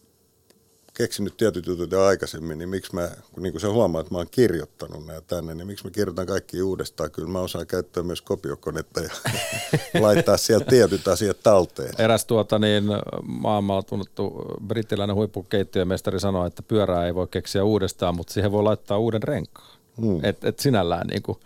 [1.01, 4.19] keksinyt tietyt jutut jo aikaisemmin, niin miksi mä, kun niin kuin sä huomaat, että mä
[4.19, 7.11] oon kirjoittanut nämä tänne, niin miksi mä kirjoitan kaikki uudestaan?
[7.11, 9.11] Kyllä mä osaan käyttää myös kopiokonetta ja
[10.07, 11.95] laittaa sieltä tietyt asiat talteen.
[11.99, 12.85] Eräs tuota niin,
[13.23, 18.99] maailmalla tunnettu brittiläinen huippukeittiömestari sanoi, että pyörää ei voi keksiä uudestaan, mutta siihen voi laittaa
[18.99, 19.79] uuden renkaan.
[20.01, 20.21] Hmm.
[20.23, 21.39] Et, et sinällään niin kuin.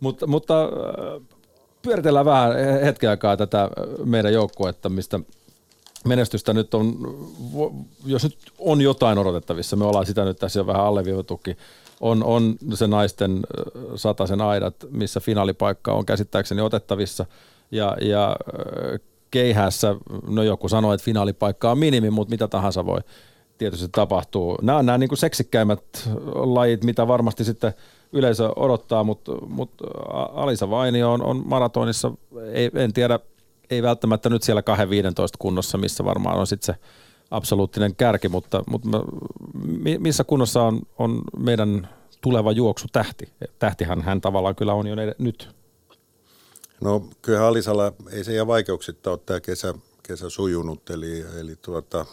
[0.00, 1.22] Mutta, mutta äh,
[1.82, 2.52] pyöritellään vähän
[2.84, 3.70] hetken aikaa tätä
[4.04, 5.20] meidän joukkuetta, mistä
[6.06, 6.98] menestystä nyt on,
[8.06, 11.56] jos nyt on jotain odotettavissa, me ollaan sitä nyt tässä jo vähän alleviivatukin,
[12.00, 13.40] on, on se naisten
[13.94, 17.26] sataisen aidat, missä finaalipaikka on käsittääkseni otettavissa.
[17.70, 18.36] Ja, ja
[19.30, 23.00] keihässä, no joku sanoi, että finaalipaikka on minimi, mutta mitä tahansa voi
[23.58, 24.58] tietysti tapahtuu.
[24.62, 27.72] Nämä on nämä niin kuin seksikkäimmät lajit, mitä varmasti sitten
[28.12, 29.84] yleisö odottaa, mutta, mutta
[30.34, 32.12] Alisa Vainio on, on maratonissa,
[32.52, 33.18] ei, en tiedä,
[33.70, 34.62] ei välttämättä nyt siellä 2-15
[35.38, 36.80] kunnossa, missä varmaan on sitten se
[37.30, 38.88] absoluuttinen kärki, mutta, mutta
[39.98, 41.88] missä kunnossa on, on meidän
[42.20, 43.28] tuleva juoksu tähti.
[43.58, 45.48] Tähtihän hän tavallaan kyllä on jo nyt.
[46.80, 52.06] No kyllä Alisalla ei se ihan vaikeuksitta ole tämä kesä, kesä sujunut, eli, eli tuota,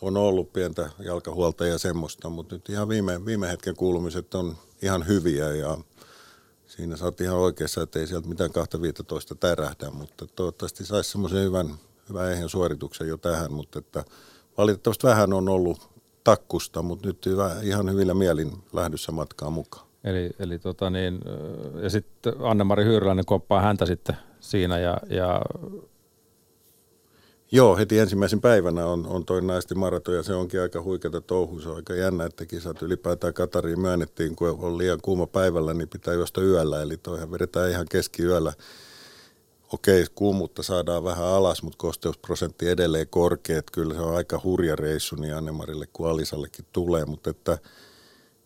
[0.00, 5.06] on ollut pientä jalkahuolta ja semmoista, mutta nyt ihan viime, viime hetken kuulumiset on ihan
[5.06, 5.78] hyviä ja
[6.76, 11.44] siinä sä oot ihan oikeassa, että ei sieltä mitään 2.15 tärähdä, mutta toivottavasti saisi semmoisen
[11.44, 11.74] hyvän,
[12.08, 14.04] hyvän ehjän suorituksen jo tähän, mutta että
[14.58, 15.90] valitettavasti vähän on ollut
[16.24, 19.86] takkusta, mutta nyt hyvä, ihan hyvillä mielin lähdössä matkaa mukaan.
[20.04, 21.20] Eli, eli tota niin,
[21.82, 25.42] ja sitten Anne-Mari Hyyryläinen koppaa häntä sitten siinä ja, ja
[27.54, 31.60] Joo, heti ensimmäisen päivänä on, on toi naisten maraton ja se onkin aika huikeata touhu.
[31.60, 35.88] Se on aika jännä, että kisat ylipäätään Katariin myönnettiin, kun on liian kuuma päivällä, niin
[35.88, 36.82] pitää juosta yöllä.
[36.82, 38.52] Eli toihan vedetään ihan keskiyöllä.
[39.72, 43.62] Okei, kuumuutta saadaan vähän alas, mutta kosteusprosentti edelleen korkea.
[43.72, 47.58] Kyllä se on aika hurja reissu niin Annemarille kuin Alisallekin tulee, mutta että,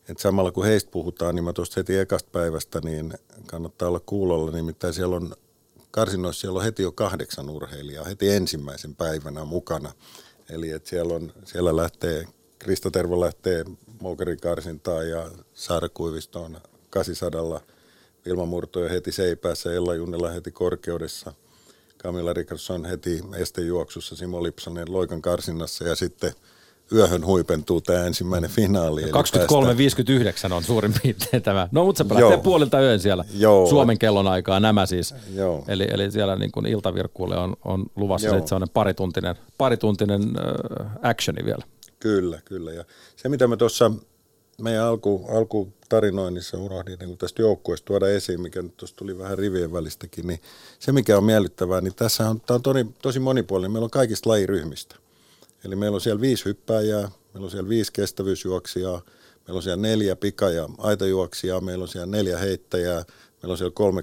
[0.09, 3.15] että samalla kun heistä puhutaan, niin mä tuosta heti ekasta päivästä, niin
[3.47, 4.51] kannattaa olla kuulolla.
[4.51, 5.35] Nimittäin siellä on
[5.97, 9.93] karsinoissa siellä on heti jo kahdeksan urheilijaa heti ensimmäisen päivänä mukana.
[10.51, 12.25] Eli että siellä, on, siellä lähtee,
[12.59, 13.65] Krista Tervo lähtee
[14.01, 17.61] Moukarin karsintaan ja Saara Kuivisto on 800
[18.27, 21.33] Vilma Murto jo heti seipäässä, Ella Junnila heti korkeudessa,
[21.99, 26.33] Camilla Rickardsson heti estejuoksussa, Simo Lipsanen Loikan karsinnassa ja sitten–
[26.93, 29.03] yöhön huipentuu tämä ensimmäinen finaali.
[29.03, 31.69] 23.59 on suurin piirtein tämä.
[31.73, 33.67] No mutta se lähtee puolilta yön siellä Joo.
[33.67, 35.15] Suomen kellon aikaa nämä siis.
[35.35, 35.65] Joo.
[35.69, 38.47] Eli, eli siellä niin kuin iltavirkkuulle on, on luvassa Joo.
[38.47, 41.65] se, parituntinen, parituntinen äh, actioni vielä.
[42.01, 42.73] Kyllä, kyllä.
[42.73, 42.85] Ja
[43.17, 43.91] se mitä me tuossa
[44.63, 49.73] meidän alku, alkutarinoinnissa unohdin niin tästä joukkueesta tuoda esiin, mikä nyt tuossa tuli vähän rivien
[49.73, 50.41] välistäkin, niin
[50.79, 53.71] se mikä on miellyttävää, niin tässä on, tämä on tosi, tosi monipuolinen.
[53.71, 54.97] Meillä on kaikista lajiryhmistä.
[55.65, 59.03] Eli meillä on siellä viisi hyppääjää, meillä on siellä viisi kestävyysjuoksijaa,
[59.47, 63.05] meillä on siellä neljä pika- ja aitajuoksijaa, meillä on siellä neljä heittäjää,
[63.43, 64.03] meillä on siellä kolme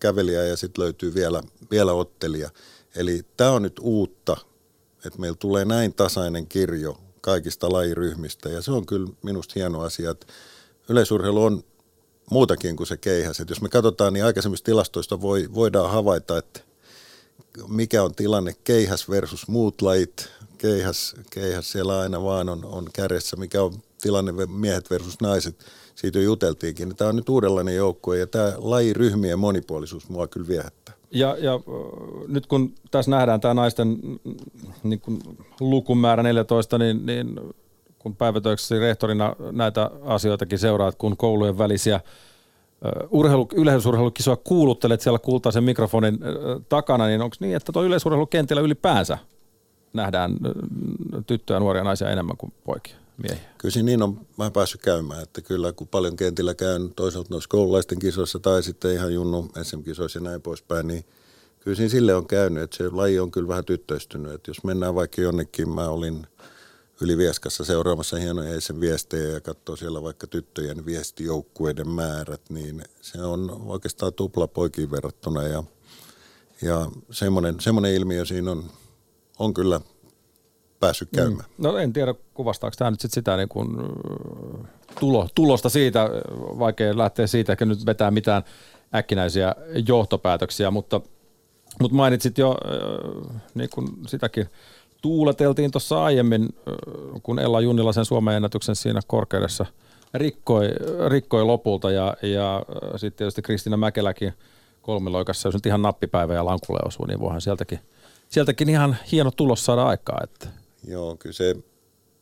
[0.00, 2.50] kävelijää ja sitten löytyy vielä, vielä ottelija.
[2.96, 4.36] Eli tämä on nyt uutta,
[5.06, 10.10] että meillä tulee näin tasainen kirjo kaikista lajiryhmistä ja se on kyllä minusta hieno asia,
[10.10, 10.26] että
[10.88, 11.64] yleisurheilu on
[12.30, 13.40] muutakin kuin se keihäs.
[13.40, 16.60] Et jos me katsotaan, niin aikaisemmista tilastoista voi, voidaan havaita, että
[17.68, 20.28] mikä on tilanne keihäs versus muut lajit,
[20.64, 23.72] keihäs, keihäs siellä aina vaan on, on kärjessä, mikä on
[24.02, 25.64] tilanne miehet versus naiset.
[25.94, 26.96] Siitä jo juteltiinkin.
[26.96, 30.94] Tämä on nyt uudenlainen joukkue ja tämä lajiryhmien monipuolisuus mua kyllä viehättää.
[31.10, 31.60] Ja, ja
[32.28, 33.98] nyt kun tässä nähdään tämä naisten
[34.82, 35.18] niin kun
[35.60, 37.40] lukumäärä 14, niin, niin
[37.98, 42.00] kun päivätöiksesi rehtorina näitä asioitakin seuraat, kun koulujen välisiä
[43.10, 46.18] urheilu, yleisurheilukisoa kuuluttelet siellä kultaisen mikrofonin
[46.68, 49.18] takana, niin onko niin, että tuo yleisurheilukentillä ylipäänsä
[49.94, 50.36] nähdään
[51.26, 53.44] tyttöjä, nuoria naisia enemmän kuin poikia, miehiä.
[53.58, 57.98] Kyllä niin on vähän päässyt käymään, että kyllä kun paljon kentillä käyn toisaalta noissa koululaisten
[57.98, 61.04] kisoissa tai sitten ihan junnu SM-kisoissa ja näin poispäin, niin
[61.60, 64.32] kyllä siinä sille on käynyt, että se laji on kyllä vähän tyttöistynyt.
[64.32, 66.26] Että jos mennään vaikka jonnekin, mä olin
[67.00, 73.62] Ylivieskassa seuraamassa hienoja sen viestejä ja katsoo siellä vaikka tyttöjen viestijoukkueiden määrät, niin se on
[73.66, 75.64] oikeastaan tupla poikiin verrattuna ja,
[76.62, 78.64] ja semmoinen, semmoinen ilmiö siinä on
[79.38, 79.80] on kyllä
[80.80, 81.16] päässyt mm.
[81.16, 81.48] käymään.
[81.58, 81.64] Mm.
[81.64, 83.68] No en tiedä, kuvastaako tämä nyt sit sitä niin kuin,
[85.00, 88.42] tulo, tulosta siitä, vaikea lähteä siitä, että nyt vetää mitään
[88.94, 89.54] äkkinäisiä
[89.88, 91.00] johtopäätöksiä, mutta,
[91.80, 92.56] mutta mainitsit jo
[93.54, 94.46] niin kuin sitäkin,
[95.02, 96.48] tuuleteltiin tuossa aiemmin,
[97.22, 99.66] kun Ella Junnila sen Suomen ennätyksen siinä korkeudessa
[100.14, 100.70] rikkoi,
[101.08, 102.62] rikkoi lopulta ja, ja
[102.96, 104.32] sitten tietysti Kristiina Mäkeläkin
[104.82, 107.78] kolmiloikassa, jos nyt ihan nappipäivä ja lankulle osuu, niin voihan sieltäkin–
[108.34, 110.20] sieltäkin ihan hieno tulos saada aikaa.
[110.24, 110.48] Että.
[110.86, 111.56] Joo, kyllä se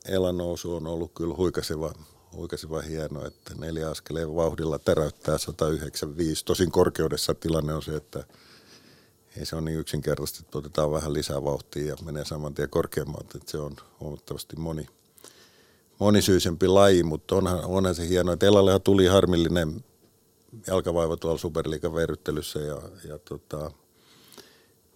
[0.08, 1.92] Elan nousu on ollut kyllä huikaseva,
[2.36, 6.44] huikaseva hieno, että neljä askeleen vauhdilla täräyttää 195.
[6.44, 8.24] Tosin korkeudessa tilanne on se, että
[9.36, 13.38] ei se ole niin yksinkertaisesti, että otetaan vähän lisää vauhtia ja menee saman tien korkeammalta,
[13.38, 14.86] että se on huomattavasti moni,
[15.98, 19.84] monisyisempi laji, mutta onhan, onhan se hienoa, että Elallehan tuli harmillinen
[20.66, 23.70] jalkavaiva tuolla Superliigan verryttelyssä ja, ja tota,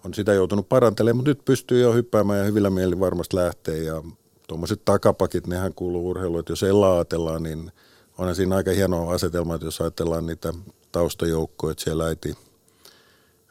[0.04, 3.78] on sitä joutunut parantelemaan, mutta nyt pystyy jo hyppäämään ja hyvillä mielin varmasti lähtee.
[3.78, 4.02] Ja
[4.48, 7.72] tuommoiset takapakit, nehän kuuluu urheiluun, että jos Ella ajatellaan, niin
[8.18, 10.54] onhan siinä aika hieno asetelma, että jos ajatellaan niitä
[10.92, 12.34] taustajoukkoja, että siellä äiti,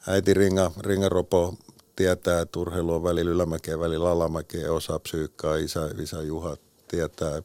[0.08, 1.56] äiti Ringa, Ringa Ropo
[1.96, 7.44] tietää, että urheilu on välillä ylämäkeä, välillä alamäkeä, osaa psyykkaa, isä, isä Juha tietää,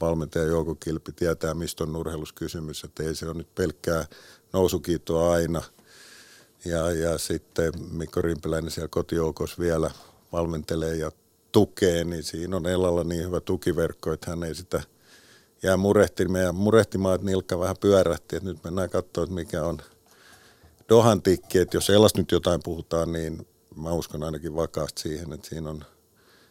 [0.00, 4.06] valmentaja Jouko Kilpi tietää, mistä on urheiluskysymys, että ei se ole nyt pelkkää
[4.52, 5.62] nousukiittoa aina–
[6.64, 9.90] ja, ja sitten Mikko Rimpiläinen siellä kotijoukossa vielä
[10.32, 11.12] valmentelee ja
[11.52, 14.82] tukee, niin siinä on Elalla niin hyvä tukiverkko, että hän ei sitä
[15.62, 19.78] jää murehtimaan, ja murehtimaan, että nilkka vähän pyörähti, että nyt mennään katsoa, että mikä on
[20.88, 23.46] Dohan tikki, että jos sellaista nyt jotain puhutaan, niin
[23.76, 25.84] mä uskon ainakin vakaasti siihen, että siinä on,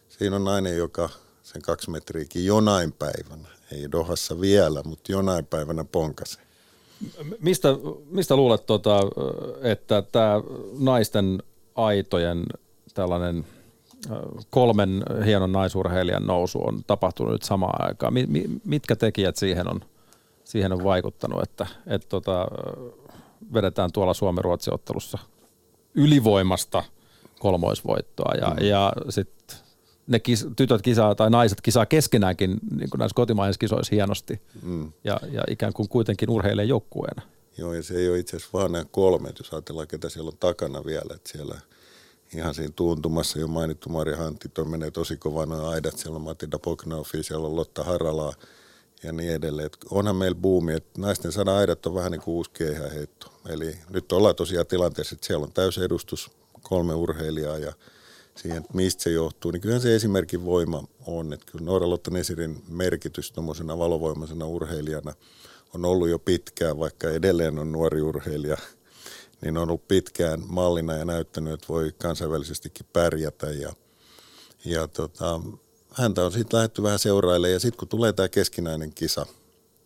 [0.09, 1.09] siinä on nainen, joka
[1.43, 6.39] sen kaksi metriäkin jonain päivänä, ei Dohassa vielä, mutta jonain päivänä ponkasi.
[7.39, 7.67] Mistä,
[8.09, 8.99] mistä luulet, tota,
[9.61, 10.41] että tämä
[10.79, 11.43] naisten
[11.75, 12.45] aitojen
[12.93, 13.45] tällainen
[14.49, 18.13] kolmen hienon naisurheilijan nousu on tapahtunut nyt samaan aikaan?
[18.65, 19.81] Mitkä tekijät siihen on,
[20.43, 22.47] siihen on vaikuttanut, että, että tota,
[23.53, 25.17] vedetään tuolla Suomen-Ruotsin ottelussa
[25.95, 26.83] ylivoimasta
[27.39, 28.65] kolmoisvoittoa ja, mm.
[28.67, 29.57] ja sitten
[30.09, 34.91] ne kis, tytöt kisaa tai naiset kisaa keskenäänkin niin kuin näissä kotimaisissa kisoissa hienosti mm.
[35.03, 37.21] ja, ja ikään kuin kuitenkin urheilee joukkueena.
[37.57, 40.37] Joo, ja se ei ole itse asiassa vaan nämä kolme, jos ajatellaan, ketä siellä on
[40.37, 41.59] takana vielä, että siellä
[42.33, 46.21] ihan siinä tuntumassa jo mainittu Mari Hantti, tuo menee tosi kovana noin aidat, siellä on
[46.21, 48.33] Matilda Poknaufi, siellä on Lotta Haralaa
[49.03, 49.65] ja niin edelleen.
[49.65, 53.27] Et onhan meillä buumi, että naisten sana aidat on vähän niin kuin uusi keihäheitto.
[53.49, 57.73] Eli nyt ollaan tosiaan tilanteessa, että siellä on täysedustus, kolme urheilijaa ja
[58.41, 61.33] siihen, että mistä se johtuu, niin kyllähän se esimerkin voima on.
[61.33, 65.13] Että kyllä Noora Lotta Nesirin merkitys tuommoisena valovoimaisena urheilijana
[65.73, 68.57] on ollut jo pitkään, vaikka edelleen on nuori urheilija,
[69.41, 73.47] niin on ollut pitkään mallina ja näyttänyt, että voi kansainvälisestikin pärjätä.
[73.47, 73.73] Ja,
[74.65, 75.41] ja tota,
[75.93, 79.25] häntä on sitten lähdetty vähän seurailemaan ja sitten kun tulee tämä keskinäinen kisa,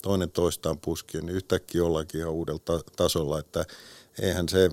[0.01, 3.65] toinen toistaan puskien, niin yhtäkkiä ollaankin ihan uudella tasolla, että
[4.21, 4.69] eihän se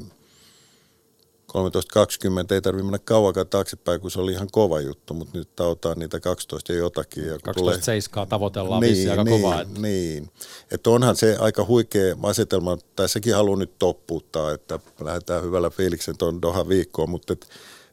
[1.51, 5.99] 13.20 ei tarvitse mennä kauakaan taaksepäin, kun se oli ihan kova juttu, mutta nyt tautaan
[5.99, 7.27] niitä 12 ja jotakin.
[7.27, 8.27] Ja 12 tulee...
[8.27, 9.61] tavoitellaan niin, aika niin, kovaa.
[9.61, 9.81] Että...
[9.81, 10.31] Niin,
[10.71, 16.19] että onhan se aika huikea asetelma, tai sekin haluan nyt toppuuttaa, että lähdetään hyvällä fiiliksen
[16.19, 17.47] tuon Doha viikkoon, mutta että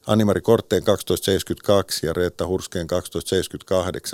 [0.07, 0.87] Animari Kortteen 12.72
[2.03, 2.87] ja Reetta Hurskeen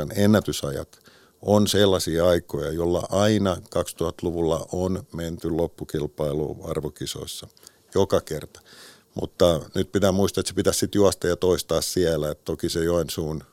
[0.10, 1.00] 12.78 ennätysajat
[1.42, 7.48] on sellaisia aikoja, jolla aina 2000-luvulla on menty loppukilpailuun arvokisoissa
[7.96, 8.62] joka kerta.
[9.21, 12.32] Mutta nyt pitää muistaa, että se pitäisi sitten juosta ja toistaa siellä.
[12.32, 13.43] Että toki se Joensuun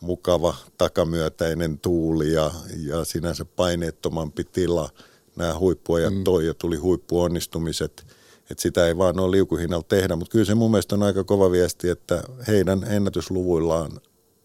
[0.00, 4.90] mukava takamyötäinen tuuli ja, ja sinänsä paineettomampi tila,
[5.36, 6.24] nämä huippuajat mm.
[6.24, 8.06] toi ja tuli huippuonnistumiset.
[8.50, 11.50] Että sitä ei vaan ole liukuhinnalla tehdä, mutta kyllä se mun mielestä on aika kova
[11.50, 14.00] viesti, että heidän ennätysluvuillaan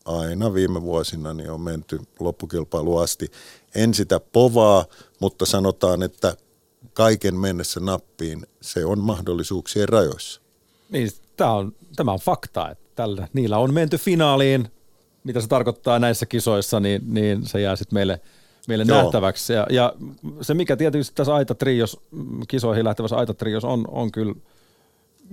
[0.05, 3.31] aina viime vuosina niin on menty loppukilpailu asti.
[3.75, 4.85] En sitä povaa,
[5.19, 6.37] mutta sanotaan, että
[6.93, 10.41] kaiken mennessä nappiin, se on mahdollisuuksien rajoissa.
[10.89, 14.67] Niin, tämä on, tämä on fakta, että tällä, niillä on menty finaaliin,
[15.23, 18.21] mitä se tarkoittaa näissä kisoissa, niin, niin se jää sitten meille,
[18.67, 19.53] meille nähtäväksi.
[19.53, 19.93] Ja, ja,
[20.41, 21.99] se, mikä tietysti tässä Aita-trios,
[22.47, 24.35] kisoihin lähtevässä Aita-trios on, on kyllä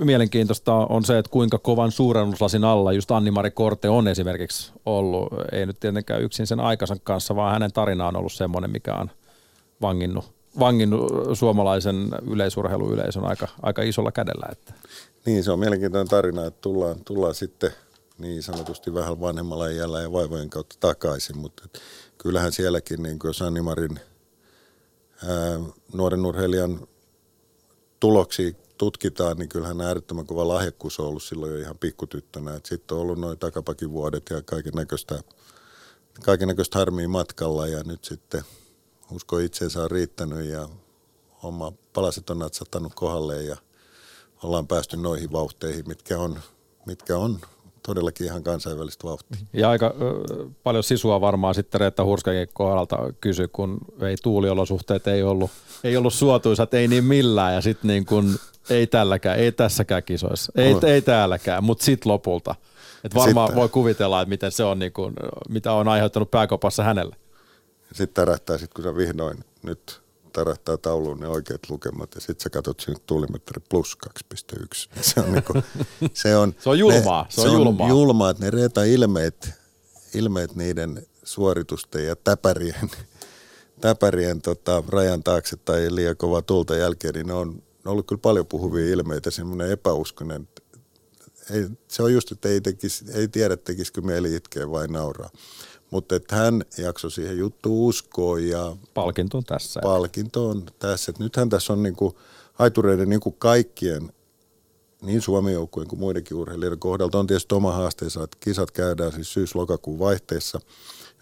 [0.05, 5.29] mielenkiintoista on se, että kuinka kovan suurennuslasin alla just Anni-Mari Korte on esimerkiksi ollut.
[5.53, 9.11] Ei nyt tietenkään yksin sen aikansa kanssa, vaan hänen tarina on ollut semmoinen, mikä on
[9.83, 14.49] vanginnut vanginnut suomalaisen yleisurheiluyleisön aika, aika isolla kädellä.
[14.53, 14.75] Että.
[15.27, 17.71] Niin, se on mielenkiintoinen tarina, että tullaan, tullaan sitten
[18.19, 21.69] niin sanotusti vähän vanhemmalla iällä ja vaivojen kautta takaisin, mutta
[22.19, 24.01] kyllähän sielläkin, niin kuin Sannimarin
[25.27, 25.61] ää,
[25.93, 26.89] nuoren urheilijan
[28.01, 32.61] tuloksia tutkitaan, niin kyllähän äärettömän kova lahjakkuus on ollut silloin jo ihan pikkutyttönä.
[32.65, 34.43] Sitten on ollut noin takapakin vuodet ja
[36.25, 38.43] kaiken näköistä harmia matkalla ja nyt sitten–
[39.11, 40.69] usko itseensä on riittänyt ja
[41.43, 43.57] homma palaset on natsattanut kohdalle ja
[44.43, 46.41] ollaan päästy noihin vauhteihin, mitkä on,
[46.87, 47.39] mitkä on
[47.87, 49.39] todellakin ihan kansainvälistä vauhtia.
[49.53, 49.95] Ja aika
[50.63, 55.51] paljon sisua varmaan sitten Reetta Hurskakin kohdalta kysy, kun ei tuuliolosuhteet ei ollut,
[55.85, 58.39] ei ollut suotuisat, ei niin millään ja sitten niin kun,
[58.71, 60.81] ei tälläkään, ei tässäkään kisoissa, ei, no.
[60.83, 62.55] ei täälläkään, mutta sitten lopulta.
[63.05, 63.61] Et varmaan sitten.
[63.61, 65.15] voi kuvitella, että miten se on, niin kun,
[65.49, 67.17] mitä on aiheuttanut pääkopassa hänelle.
[67.89, 70.01] Sitten tärähtää, sit kun sä vihdoin nyt
[70.33, 74.89] tärähtää tauluun ne oikeat lukemat ja sitten sä katsot sinne tuulimetri plus 2,1.
[75.01, 75.53] Se on, niinku,
[76.15, 77.23] se on, se on julmaa.
[77.23, 77.87] Ne, se on, se julmaa.
[77.87, 79.51] on julmaa, että ne reeta ilmeet,
[80.15, 82.91] ilmeet niiden suoritusten ja täpärien,
[83.81, 88.07] täpärien tota, rajan taakse tai liian kova tulta jälkeen, niin ne on, ne on ollut
[88.07, 90.49] kyllä paljon puhuvia ilmeitä, semmoinen epäuskonen.
[91.51, 95.31] Ei, se on just, että ei, tekis, ei tiedä tekisikö mieli itkeä vai nauraa.
[95.91, 98.77] Mutta että hän jaksoi siihen juttuun uskoa ja...
[98.95, 99.81] Palkinto on tässä.
[99.83, 101.11] Palkinto on tässä.
[101.11, 102.19] Et nythän tässä on niinku
[102.53, 104.13] haitureiden niinku kaikkien,
[105.03, 109.33] niin Suomen joukkueen kuin muidenkin urheilijoiden kohdalta on tietysti oma haasteensa, että kisat käydään siis
[109.33, 110.61] syys-lokakuun vaihteessa.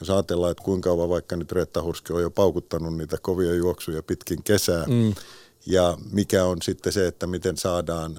[0.01, 4.03] Jos ajatellaan, että kuinka kauan vaikka nyt Reetta Hurski on jo paukuttanut niitä kovia juoksuja
[4.03, 5.14] pitkin kesää, mm.
[5.67, 8.19] ja mikä on sitten se, että miten saadaan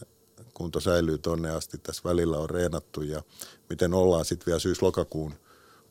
[0.54, 3.22] kunto säilyy tonne asti, tässä välillä on reenattu ja
[3.70, 5.34] miten ollaan sitten vielä syys-lokakuun–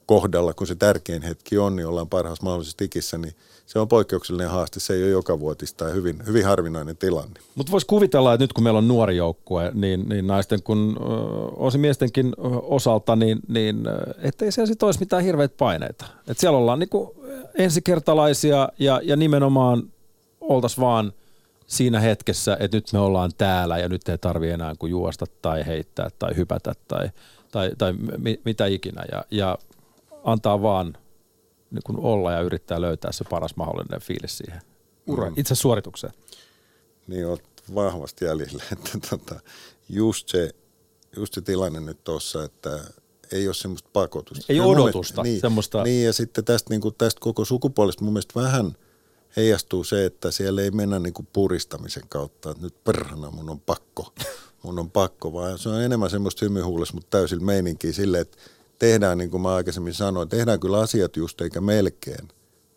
[0.07, 3.35] kohdalla, kun se tärkein hetki on, niin ollaan parhaassa mahdollisessa tikissä, niin
[3.67, 4.81] se on poikkeuksellinen haaste.
[4.81, 7.41] Se ei ole joka vuotista ja hyvin, hyvin harvinainen tilanne.
[7.55, 10.97] Mutta voisi kuvitella, että nyt kun meillä on nuori joukkue, niin, niin naisten kuin
[11.57, 12.33] osi miestenkin
[12.63, 13.85] osalta, niin, niin
[14.19, 16.07] ettei siellä sitten olisi mitään hirveitä paineita.
[16.29, 17.15] Et siellä ollaan niinku
[17.55, 19.83] ensikertalaisia ja, ja nimenomaan
[20.41, 21.13] oltaisiin vaan
[21.67, 25.67] siinä hetkessä, että nyt me ollaan täällä ja nyt ei tarvi enää kuin juosta tai
[25.67, 27.11] heittää tai hypätä tai,
[27.51, 29.05] tai, tai mi, mitä ikinä.
[29.13, 29.59] Ja, ja
[30.27, 30.99] antaa vaan
[31.71, 34.61] niin kuin olla ja yrittää löytää se paras mahdollinen fiilis siihen
[35.07, 35.35] ura, mm.
[35.37, 36.13] itse suoritukseen.
[37.07, 39.41] Niin olet vahvasti jäljellä, että tota,
[39.89, 40.51] just, se,
[41.17, 42.81] just se tilanne nyt tuossa, että
[43.33, 44.45] ei ole semmoista pakotusta.
[44.49, 44.93] Ei Kyllä odotusta.
[44.93, 45.83] Mielestä, niin, semmoista.
[45.83, 48.77] niin, ja sitten tästä, niin kuin tästä koko sukupuolesta mun mielestä vähän
[49.37, 53.61] heijastuu se, että siellä ei mennä niin kuin puristamisen kautta, että nyt perhana mun on
[53.61, 54.13] pakko,
[54.63, 58.39] mun on pakko, vaan se on enemmän semmoista hymyhuules, mutta täysillä meininkiä silleen, että
[58.79, 62.29] tehdään, niin kuin mä aikaisemmin sanoin, tehdään kyllä asiat just eikä melkein,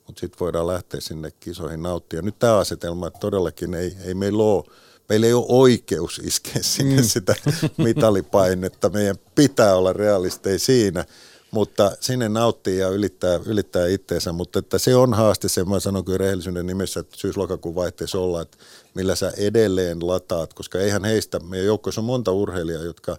[0.07, 2.21] mutta sitten voidaan lähteä sinne kisoihin nauttia.
[2.21, 4.63] Nyt tämä asetelma, että todellakin ei, ei meillä ole
[5.09, 7.07] meillä ei ole oikeus iskeä sinne mm.
[7.07, 7.35] sitä
[7.77, 8.89] mitalipainetta.
[8.89, 11.05] Meidän pitää olla realisteja siinä,
[11.51, 14.31] mutta sinne nauttii ja ylittää, ylittää itteensä.
[14.31, 18.41] Mutta että se on haaste, se mä sanon kyllä rehellisyyden nimessä, että syys-lokakuun vaihteessa olla,
[18.41, 18.57] että
[18.93, 23.17] millä sä edelleen lataat, koska eihän heistä, meidän joukkoissa on monta urheilijaa, jotka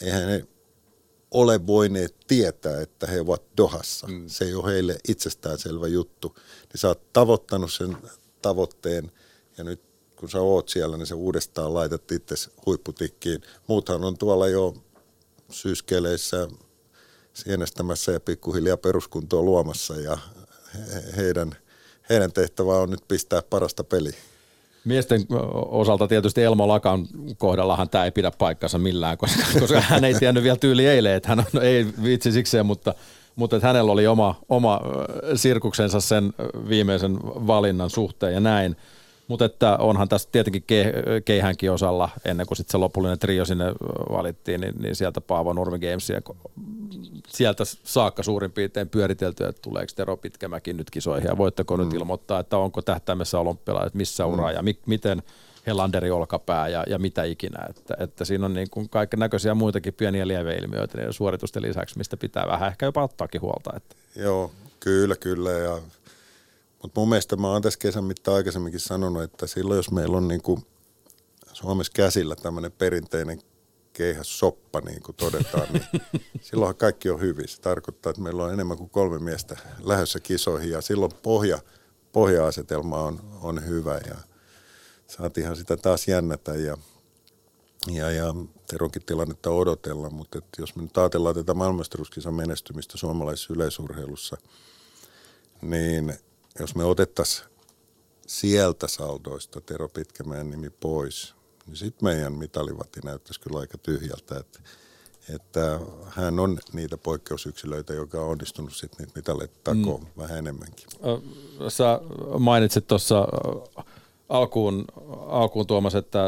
[0.00, 0.44] eihän he
[1.30, 4.06] ole voineet tietää, että he ovat Dohassa.
[4.06, 4.24] Mm.
[4.28, 6.34] Se ei ole heille itsestäänselvä juttu.
[6.38, 7.96] Niin sä oot tavoittanut sen
[8.42, 9.12] tavoitteen
[9.58, 9.80] ja nyt
[10.16, 12.34] kun sä oot siellä, niin se uudestaan laitat itse
[12.66, 13.40] huipputikkiin.
[13.66, 14.74] Muuthan on tuolla jo
[15.50, 16.48] syyskeleissä
[17.34, 20.18] sienestämässä ja pikkuhiljaa peruskuntoa luomassa ja
[21.16, 21.56] heidän,
[22.10, 24.16] heidän tehtävä on nyt pistää parasta peliä.
[24.86, 25.20] Miesten
[25.70, 27.06] osalta tietysti Elmo Lakan
[27.38, 31.28] kohdallahan tämä ei pidä paikkansa millään, koska, koska hän ei tiennyt vielä tyyli eilen, että
[31.28, 32.94] hän on, no ei vitsi sikseen, mutta,
[33.36, 34.80] mutta että hänellä oli oma, oma
[35.34, 36.32] sirkuksensa sen
[36.68, 38.76] viimeisen valinnan suhteen ja näin.
[39.28, 40.92] Mutta että onhan tässä tietenkin ke,
[41.24, 43.64] keihänkin osalla, ennen kuin sitten se lopullinen trio sinne
[44.12, 46.20] valittiin, niin, niin sieltä Paavo Nurmi Gamesia,
[47.28, 51.84] sieltä saakka suurin piirtein pyöritelty, että tuleeko Tero Pitkämäki nyt kisoihin ja voitteko mm.
[51.84, 54.56] nyt ilmoittaa, että onko tähtäimessä olympialaiset, missä uraa mm.
[54.56, 55.22] ja mi, miten
[55.66, 57.66] Helanderi olkapää ja, ja mitä ikinä.
[57.70, 62.16] Että, että siinä on niin kuin kaikki näköisiä muitakin pieniä lieveilmiöitä niiden suoritusten lisäksi, mistä
[62.16, 63.70] pitää vähän ehkä jopa ottaakin huolta.
[63.76, 63.96] Että.
[64.16, 64.50] Joo,
[64.80, 65.78] kyllä, kyllä ja
[66.82, 70.28] mutta mun mielestä mä oon tässä kesän mittaan aikaisemminkin sanonut, että silloin jos meillä on
[70.28, 70.66] niin kuin
[71.52, 73.40] Suomessa käsillä tämmöinen perinteinen
[73.92, 75.86] keihäs soppa, niin kuin todetaan, niin
[76.50, 77.48] silloinhan kaikki on hyvin.
[77.48, 81.58] Se tarkoittaa, että meillä on enemmän kuin kolme miestä lähdössä kisoihin ja silloin pohja,
[82.12, 84.16] pohja-asetelma on, on hyvä ja
[85.06, 86.76] saatiinhan sitä taas jännätä ja,
[87.90, 88.34] ja, ja
[88.66, 94.36] Teronkin tilannetta odotella, mutta että jos me nyt ajatellaan tätä maailmanmestaruuskisan menestymistä suomalaisessa yleisurheilussa,
[95.62, 96.14] niin
[96.60, 97.48] jos me otettaisiin
[98.26, 101.34] sieltä saldoista Tero Pitkämäen nimi pois,
[101.66, 104.58] niin sitten meidän mitalivatti näyttäisi kyllä aika tyhjältä, että,
[105.34, 110.06] että hän on niitä poikkeusyksilöitä, joka on onnistunut sitten niitä mitaleita takoon mm.
[110.16, 110.86] vähän enemmänkin.
[111.68, 112.00] Sä
[112.38, 113.28] mainitsit tuossa
[114.28, 114.84] alkuun,
[115.26, 116.24] alkuun Tuomas, että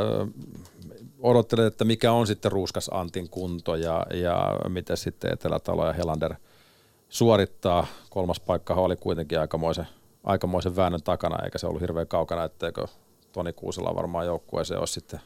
[1.18, 6.34] odottelet, että mikä on sitten Ruuskas Antin kunto ja, ja miten sitten Etelätalo ja Helander
[7.08, 7.86] suorittaa.
[8.10, 9.86] Kolmas paikka oli kuitenkin aikamoisen
[10.28, 12.86] aikamoisen väännön takana, eikä se ollut hirveän kaukana, etteikö
[13.32, 15.20] Toni Kuusela varmaan joukkueeseen olisi sitten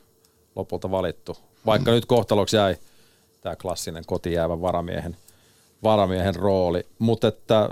[0.57, 1.37] lopulta valittu.
[1.67, 1.95] Vaikka mm.
[1.95, 2.77] nyt kohtaloksi jäi
[3.41, 5.17] tämä klassinen kotijäävä varamiehen,
[5.83, 7.69] varamiehen rooli, mutta että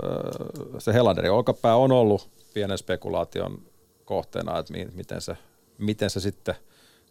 [0.79, 3.61] se Helanderin olkapää on ollut pienen spekulaation
[4.05, 5.37] kohteena, että miten se,
[5.77, 6.55] miten se sitten,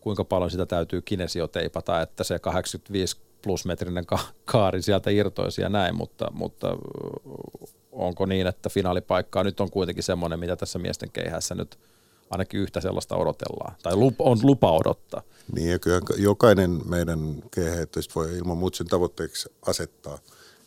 [0.01, 5.95] kuinka paljon sitä täytyy kinesioteipata, että se 85 plusmetrinen ka- kaari sieltä irtoisi ja näin,
[5.95, 6.77] mutta, mutta
[7.93, 11.78] onko niin, että finaalipaikkaa nyt on kuitenkin semmoinen, mitä tässä miesten keihässä nyt
[12.30, 15.22] ainakin yhtä sellaista odotellaan, tai on lupa odottaa.
[15.55, 20.18] Niin, ja kyllä jokainen meidän keihäyttäjistä voi ilman muuta sen tavoitteeksi asettaa.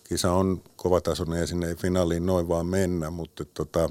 [0.04, 3.90] Kisa on kovatasoinen ja sinne ei finaaliin noin vaan mennä, mutta tota,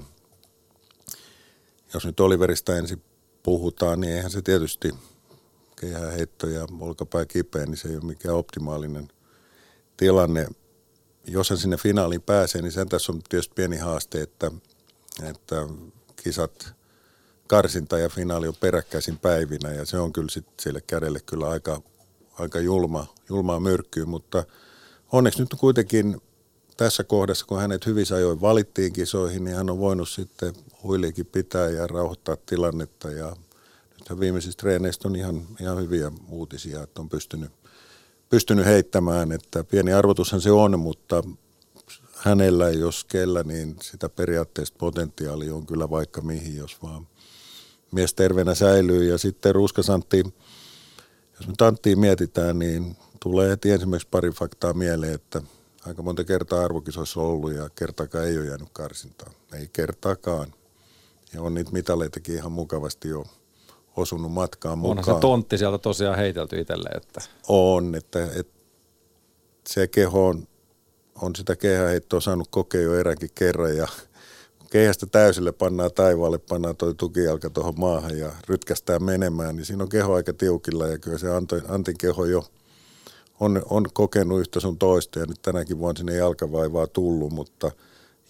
[1.94, 3.02] jos nyt Oliverista ensin
[3.42, 4.90] puhutaan, niin eihän se tietysti
[5.80, 9.08] keihäheitto ja olkapää kipeä, niin se ei ole mikään optimaalinen
[9.96, 10.46] tilanne
[11.26, 14.50] jos hän sinne finaaliin pääsee, niin sen tässä on tietysti pieni haaste, että,
[15.22, 15.56] että
[16.22, 16.74] kisat,
[17.46, 21.82] karsinta ja finaali on peräkkäisin päivinä ja se on kyllä sitten sille kädelle kyllä aika,
[22.38, 24.44] aika julma, julmaa myrkkyä, mutta
[25.12, 26.20] onneksi nyt kuitenkin
[26.76, 31.68] tässä kohdassa, kun hänet hyvissä ajoin valittiin kisoihin, niin hän on voinut sitten huiliikin pitää
[31.68, 33.36] ja rauhoittaa tilannetta ja
[34.10, 37.52] nyt viimeisistä treeneistä on ihan, ihan hyviä uutisia, että on pystynyt
[38.32, 41.22] pystynyt heittämään, että pieni arvotushan se on, mutta
[42.16, 47.08] hänellä, jos kellä, niin sitä periaatteessa potentiaalia on kyllä vaikka mihin, jos vaan
[47.90, 49.10] mies terveenä säilyy.
[49.10, 50.24] Ja sitten Ruuskasantti,
[51.38, 55.42] jos me Tanttiin mietitään, niin tulee heti ensimmäiseksi pari faktaa mieleen, että
[55.86, 59.32] aika monta kertaa arvokisoissa ollut ja kertaakaan ei ole jäänyt karsintaan.
[59.52, 60.54] Ei kertaakaan.
[61.32, 63.24] Ja on niitä mitaleitakin ihan mukavasti jo
[63.97, 64.99] osunut matkaan mukaan.
[64.99, 66.88] Onhan se tontti sieltä tosiaan heitelty itselle.
[66.97, 67.20] Että.
[67.49, 68.53] On, että, että
[69.68, 70.49] se keho on,
[71.22, 73.88] on sitä kehäheittoa saanut kokea jo eräänkin kerran ja
[74.70, 79.88] kehästä täysille pannaan taivaalle, pannaan toi tukijalka tuohon maahan ja rytkästään menemään, niin siinä on
[79.88, 81.28] keho aika tiukilla ja kyllä se
[81.68, 82.45] Antin keho jo
[83.40, 87.70] on, on kokenut yhtä sun toista ja nyt tänäkin vuonna sinne jalkavaivaa tullut, mutta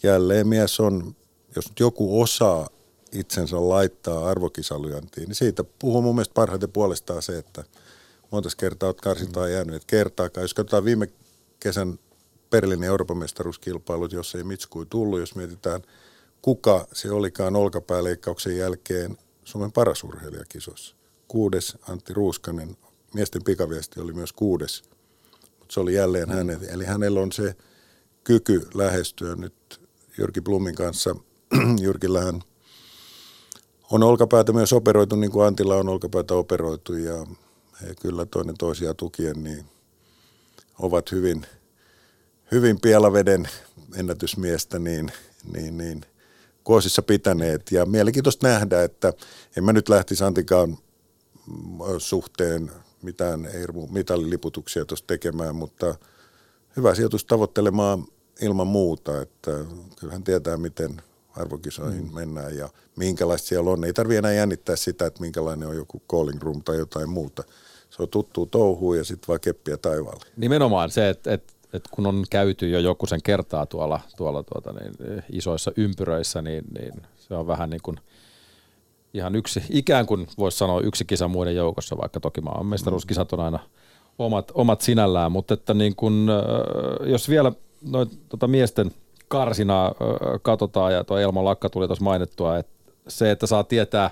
[0.02, 1.14] jälleen mies on,
[1.56, 2.68] jos nyt joku osaa
[3.12, 7.64] itsensä laittaa arvokisalyöntiin, niin siitä puhuu mun mielestä parhaiten puolestaan se, että
[8.30, 10.44] monta kertaa olet karsintaan jäänyt, että kertaakaan.
[10.44, 11.08] Jos katsotaan viime
[11.60, 11.98] kesän
[12.50, 15.82] Berliinin Euroopan mestaruuskilpailut, jos ei Mitskui tullut, jos mietitään,
[16.42, 20.96] kuka se olikaan olkapääleikkauksen jälkeen Suomen paras urheilijakisossa.
[21.28, 22.76] Kuudes Antti Ruuskanen,
[23.14, 24.82] miesten pikaviesti oli myös kuudes,
[25.58, 26.34] mutta se oli jälleen mm.
[26.34, 26.60] hänen.
[26.68, 27.56] Eli hänellä on se
[28.24, 29.80] kyky lähestyä nyt
[30.18, 31.16] Jyrki Blumin kanssa.
[31.82, 32.42] Jyrkillähän
[33.92, 37.26] on olkapäätä myös operoitu, niin kuin Antilla on olkapäätä operoitu ja
[37.82, 39.64] he kyllä toinen toisia tukien, niin
[40.78, 41.46] ovat hyvin,
[42.52, 43.48] hyvin pielaveden
[43.96, 45.12] ennätysmiestä niin,
[45.52, 46.00] niin, niin
[46.64, 47.72] kuosissa pitäneet.
[47.72, 49.12] Ja mielenkiintoista nähdä, että
[49.56, 50.78] en mä nyt lähtisi Antikaan
[51.98, 52.70] suhteen
[53.02, 53.48] mitään
[53.90, 55.94] mitalliliputuksia tuossa tekemään, mutta
[56.76, 58.04] hyvä sijoitus tavoittelemaan
[58.40, 59.50] ilman muuta, että
[60.00, 61.02] kyllähän tietää, miten
[61.36, 62.14] arvokisoihin mm.
[62.14, 63.84] mennään ja minkälaista siellä on.
[63.84, 67.42] Ei tarvitse enää jännittää sitä, että minkälainen on joku calling room tai jotain muuta.
[67.90, 70.24] Se on tuttu touhu ja sitten vaan keppiä taivaalle.
[70.36, 74.72] Nimenomaan se, että, että, että kun on käyty jo joku sen kertaa tuolla, tuolla tuota,
[74.72, 77.96] niin, isoissa ympyröissä, niin, niin se on vähän niin kuin
[79.14, 83.40] ihan yksi, ikään kuin voisi sanoa yksi kisa muiden joukossa, vaikka toki maan mestaruuskisat on
[83.40, 83.58] aina
[84.18, 86.28] omat, omat sinällään, mutta että niin kun,
[87.06, 87.52] jos vielä
[87.82, 88.90] noin tota miesten
[89.32, 89.92] karsina
[90.42, 92.72] katsotaan, ja tuo Elmo Lakka tuli tuossa mainittua, että
[93.08, 94.10] se, että saa tietää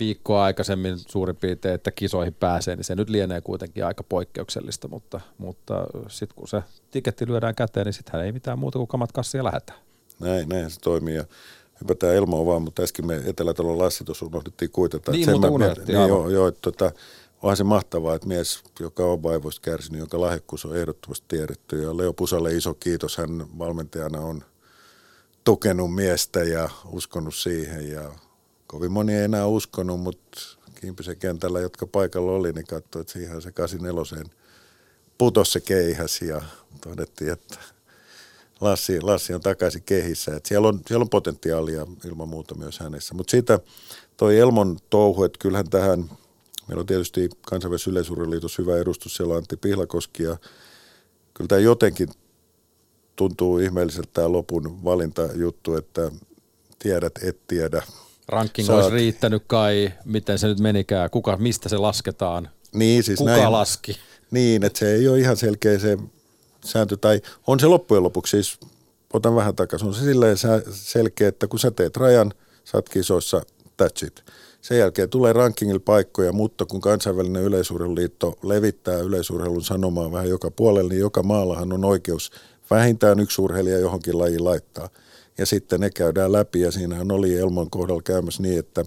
[0.00, 5.20] viikkoa aikaisemmin suurin piirtein, että kisoihin pääsee, niin se nyt lienee kuitenkin aika poikkeuksellista, mutta,
[5.38, 9.44] mutta sitten kun se tiketti lyödään käteen, niin sittenhän ei mitään muuta kuin kamat kassia
[9.44, 9.78] lähetään.
[10.20, 11.24] Näin, näin se toimii ja
[11.80, 15.12] hypätään Elmoa vaan, mutta äsken me Etelätalon Lassi tuossa unohdettiin kuitata.
[15.12, 15.98] Niin, mutta unohdettiin.
[15.98, 16.92] Niin, joo, joo, että tota,
[17.42, 21.82] onhan se mahtavaa, että mies, joka on vaivoista kärsinyt, joka lahjakkuus on ehdottomasti tiedetty.
[21.82, 24.42] Ja Leo Pusalle iso kiitos, hän valmentajana on
[25.44, 27.90] tukenut miestä ja uskonut siihen.
[27.90, 28.12] Ja
[28.66, 30.40] kovin moni ei enää uskonut, mutta
[30.80, 34.24] Kimpisen kentällä, jotka paikalla oli, niin katsoi, että siihen se 84
[35.18, 36.42] putosi se keihäs ja
[36.80, 37.58] todettiin, että
[38.60, 40.36] Lassi, Lassi on takaisin kehissä.
[40.36, 43.14] Että siellä, on, siellä on potentiaalia ilman muuta myös hänessä.
[43.14, 43.58] Mutta siitä
[44.16, 46.04] toi Elmon touhu, että kyllähän tähän–
[46.68, 50.36] Meillä on tietysti kansainvälisessä hyvä edustus, siellä on Antti Pihlakoski ja
[51.34, 52.08] kyllä tämä jotenkin
[53.18, 56.10] tuntuu ihmeelliseltä tämä lopun valintajuttu, että
[56.78, 57.82] tiedät, et tiedä.
[58.28, 58.78] Ranking Saat...
[58.78, 63.52] olisi riittänyt kai, miten se nyt menikään, kuka, mistä se lasketaan, niin, siis kuka näin,
[63.52, 63.96] laski.
[64.30, 65.98] Niin, että se ei ole ihan selkeä se
[66.64, 68.58] sääntö, tai on se loppujen lopuksi siis,
[69.12, 70.36] otan vähän takaisin, on se silleen
[70.70, 72.32] selkeä, että kun sä teet rajan,
[72.64, 73.42] sä oot kisoissa,
[73.82, 74.24] that's it.
[74.60, 80.88] Sen jälkeen tulee rankingilla paikkoja, mutta kun kansainvälinen yleisurheiluliitto levittää yleisurheilun sanomaa vähän joka puolelle,
[80.88, 82.30] niin joka maallahan on oikeus
[82.70, 84.88] vähintään yksi urheilija johonkin lajiin laittaa.
[85.38, 88.84] Ja sitten ne käydään läpi ja siinähän oli Elmon kohdalla käymässä niin, että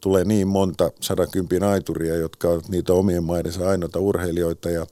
[0.00, 4.86] tulee niin monta sadankympin aituria, jotka ovat niitä omien maidensa ainoita urheilijoita ja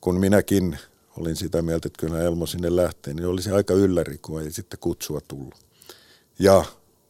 [0.00, 0.78] kun minäkin
[1.16, 4.78] olin sitä mieltä, että kyllä Elmo sinne lähtee, niin olisi aika ylläri, kun ei sitten
[4.78, 5.54] kutsua tullut.
[6.38, 6.64] Ja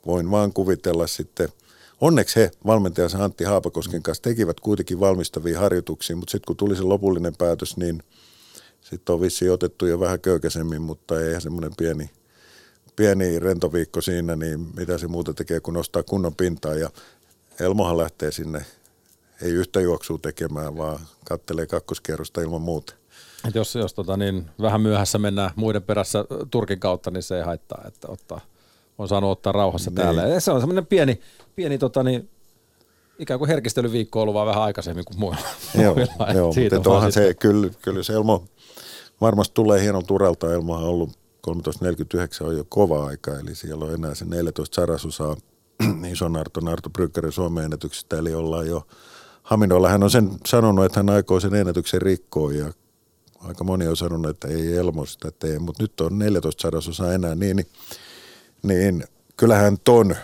[0.06, 1.48] voin vaan kuvitella sitten–
[2.02, 6.82] Onneksi he valmentajansa Antti Haapakosken kanssa tekivät kuitenkin valmistavia harjoituksia, mutta sitten kun tuli se
[6.82, 8.02] lopullinen päätös, niin
[8.82, 12.10] sitten on vissiin otettu jo vähän köykäisemmin, mutta ei semmoinen pieni,
[12.96, 16.90] pieni rentoviikko siinä, niin mitä se muuta tekee kun nostaa kunnon pintaa ja
[17.60, 18.64] Elmohan lähtee sinne
[19.42, 22.94] ei yhtä juoksua tekemään, vaan kattelee kakkoskerrosta ilman muuta.
[23.48, 27.42] Et jos jos tota, niin vähän myöhässä mennään muiden perässä Turkin kautta, niin se ei
[27.42, 28.40] haittaa, että ottaa,
[28.98, 29.96] on saanut ottaa rauhassa niin.
[29.96, 30.22] täällä.
[30.22, 31.20] Ja se on semmoinen pieni,
[31.54, 32.28] pieni tota, niin,
[33.18, 35.46] ikään kuin herkistelyviikko ollut vaan vähän aikaisemmin kuin muilla.
[35.82, 36.32] Joo, muilla.
[36.32, 38.44] joo mutta onhan se, kyllä, kyllä se Elmo
[39.22, 40.52] varmasti tulee hienon turalta.
[40.52, 41.10] Elmohan on ollut
[41.46, 45.36] 13.49 on jo kova aika, eli siellä on enää se 14 sarasosaa
[46.12, 48.86] ison Arto, Arto Brykkärin Suomen ennätyksestä, eli ollaan jo
[49.42, 52.72] Haminoilla hän on sen sanonut, että hän aikoo sen ennätyksen rikkoa ja
[53.40, 57.34] aika moni on sanonut, että ei Elmo sitä tee, mutta nyt on 14 sadasosa enää
[57.34, 57.68] niin, niin,
[58.62, 59.04] niin
[59.36, 60.16] kyllähän ton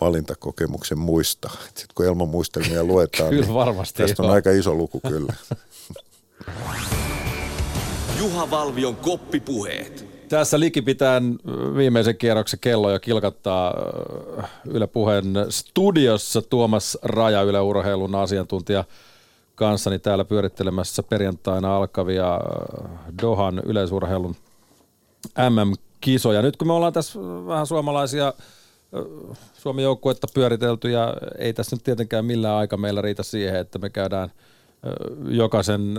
[0.00, 1.56] valintakokemuksen muistaa.
[1.66, 4.34] Sitten kun Elmo muistelmia luetaan, Kyllä niin varmasti, tästä on joo.
[4.34, 5.34] aika iso luku kyllä.
[8.18, 10.06] Juha Valvion koppipuheet.
[10.28, 11.38] Tässä likipitään
[11.76, 13.74] viimeisen kierroksen kello jo kilkattaa
[14.64, 18.84] Yle Puheen studiossa Tuomas Raja, Yle Urheilun asiantuntija
[19.54, 22.40] kanssani täällä pyörittelemässä perjantaina alkavia
[23.22, 24.36] Dohan yleisurheilun
[25.50, 26.42] MM-kisoja.
[26.42, 28.32] Nyt kun me ollaan tässä vähän suomalaisia
[29.54, 33.90] Suomen joukkuetta pyöritelty ja ei tässä nyt tietenkään millään aika meillä riitä siihen, että me
[33.90, 34.32] käydään
[35.28, 35.94] jokaisen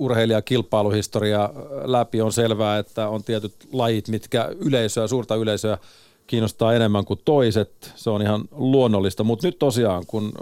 [0.00, 1.50] urheilijakilpailuhistoria
[1.84, 2.20] läpi.
[2.20, 5.78] On selvää, että on tietyt lajit, mitkä yleisöä, suurta yleisöä
[6.26, 7.92] kiinnostaa enemmän kuin toiset.
[7.94, 10.32] Se on ihan luonnollista, mutta nyt tosiaan, kun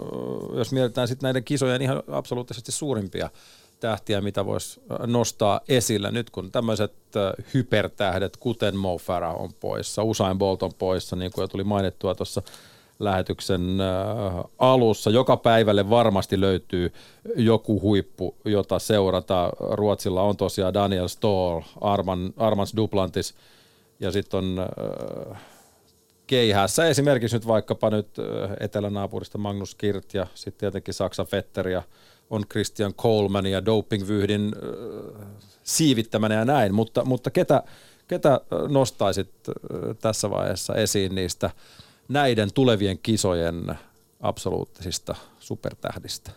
[0.53, 3.29] jos mietitään sitten näiden kisojen ihan absoluuttisesti suurimpia
[3.79, 6.11] tähtiä, mitä voisi nostaa esille.
[6.11, 6.93] Nyt kun tämmöiset
[7.53, 12.15] hypertähdet, kuten Mo Farah on poissa, Usain Bolt on poissa, niin kuin jo tuli mainittua
[12.15, 12.41] tuossa
[12.99, 15.09] lähetyksen äh, alussa.
[15.09, 16.93] Joka päivälle varmasti löytyy
[17.35, 19.49] joku huippu, jota seurata.
[19.59, 23.35] Ruotsilla on tosiaan Daniel Stoll, Arman, Armans Duplantis
[23.99, 25.41] ja sitten on äh,
[26.27, 31.83] keihässä esimerkiksi nyt vaikkapa nyt äh, etelänaapurista Magnus Kirt ja sitten tietenkin Saksa Vetter ja
[32.29, 35.27] on Christian Coleman ja dopingvyhdin äh,
[35.63, 37.63] siivittämänä ja näin, mutta, mutta ketä,
[38.07, 39.29] ketä nostaisit
[40.01, 41.49] tässä vaiheessa esiin niistä
[42.09, 43.75] näiden tulevien kisojen
[44.19, 46.31] absoluuttisista supertähdistä?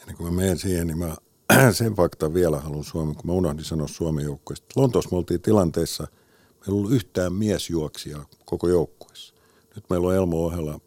[0.00, 1.16] Ennen kuin mä menen siihen, niin mä
[1.72, 4.66] sen faktan vielä haluan Suomen, kun mä unohdin sanoa Suomen joukkueesta.
[4.76, 9.34] Lontoossa me oltiin tilanteessa, meillä ei ollut yhtään miesjuoksijaa koko joukkueessa.
[9.74, 10.80] Nyt meillä on Elmo Ohella,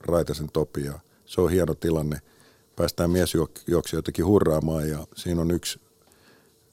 [0.00, 2.20] Raitasen Topi ja se on hieno tilanne.
[2.76, 5.80] Päästään miesjuoksijoitakin hurraamaan ja siinä on yksi,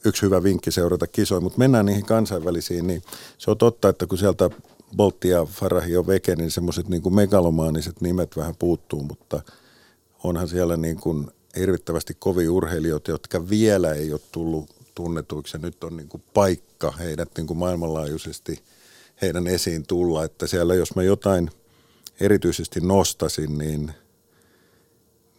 [0.05, 1.41] yksi hyvä vinkki seurata kisoja.
[1.41, 3.01] Mutta mennään niihin kansainvälisiin, niin
[3.37, 4.49] se on totta, että kun sieltä
[4.97, 9.41] Boltti ja Farahi on veke, niin semmoiset niin megalomaaniset nimet vähän puuttuu, mutta
[10.23, 15.57] onhan siellä niin kuin hirvittävästi kovia urheilijoita, jotka vielä ei ole tullut tunnetuiksi.
[15.57, 18.63] Ja nyt on niin kuin paikka heidät niin kuin maailmanlaajuisesti
[19.21, 21.49] heidän esiin tulla, että siellä jos mä jotain
[22.19, 23.91] erityisesti nostasin, niin,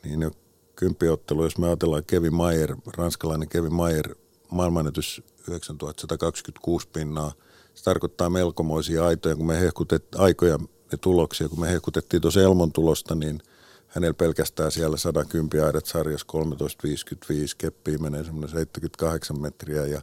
[0.04, 0.30] niin jo
[0.76, 4.14] kymppiottelu, jos me ajatellaan Kevin Mayer, ranskalainen Kevin Mayer,
[4.50, 7.32] maailmanennätys 9126 pinnaa,
[7.74, 10.58] se tarkoittaa melkomoisia aitoja, kun me hehkutet, aikoja
[10.92, 13.40] ja tuloksia, kun me hehkutettiin tuossa Elmon tulosta, niin
[13.88, 20.02] hänellä pelkästään siellä 110 aidat sarjassa 13.55, keppiin menee semmoinen 78 metriä ja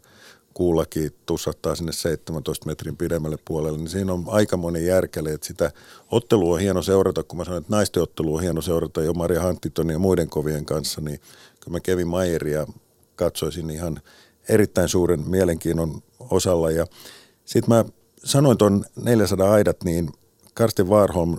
[0.54, 5.72] kuullakin tussattaa sinne 17 metrin pidemmälle puolelle, niin siinä on aika moni järkele, että sitä
[6.12, 9.42] ottelua on hieno seurata, kun mä sanoin, että naisten ottelu on hieno seurata jo Maria
[9.42, 11.20] Hantitonin ja muiden kovien kanssa, niin
[11.64, 12.68] kun mä Kevin Mayeria
[13.16, 14.02] katsoisin ihan
[14.50, 16.72] erittäin suuren mielenkiinnon osalla.
[16.72, 16.86] Ja
[17.50, 17.86] sitten mä
[18.24, 20.10] sanoin tuon 400 aidat, niin
[20.54, 21.38] Karsten Warholm,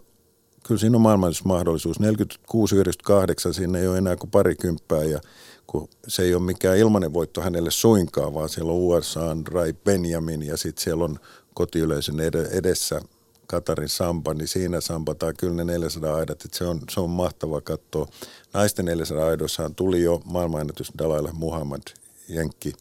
[0.66, 2.00] kyllä siinä on maailmanmahdollisuus.
[2.00, 5.20] 46-98, siinä ei ole enää kuin parikymppää ja
[5.66, 10.42] kun se ei ole mikään ilmainen voitto hänelle suinkaan, vaan siellä on USA, Rai Benjamin
[10.42, 11.16] ja sitten siellä on
[11.54, 13.00] kotiyleisön edessä
[13.46, 17.60] Katarin Sampa, niin siinä sampataan kyllä ne 400 aidat, että se on, se on mahtava
[17.60, 18.08] katsoa.
[18.54, 21.82] Naisten 400 aidoissahan tuli jo maailmanennätys Dalaille Muhammad
[22.28, 22.72] Jenkki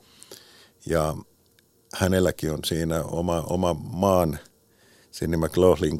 [0.86, 1.16] ja
[1.94, 4.40] hänelläkin on siinä oma, oma maan,
[5.12, 6.00] Sinne McLaughlin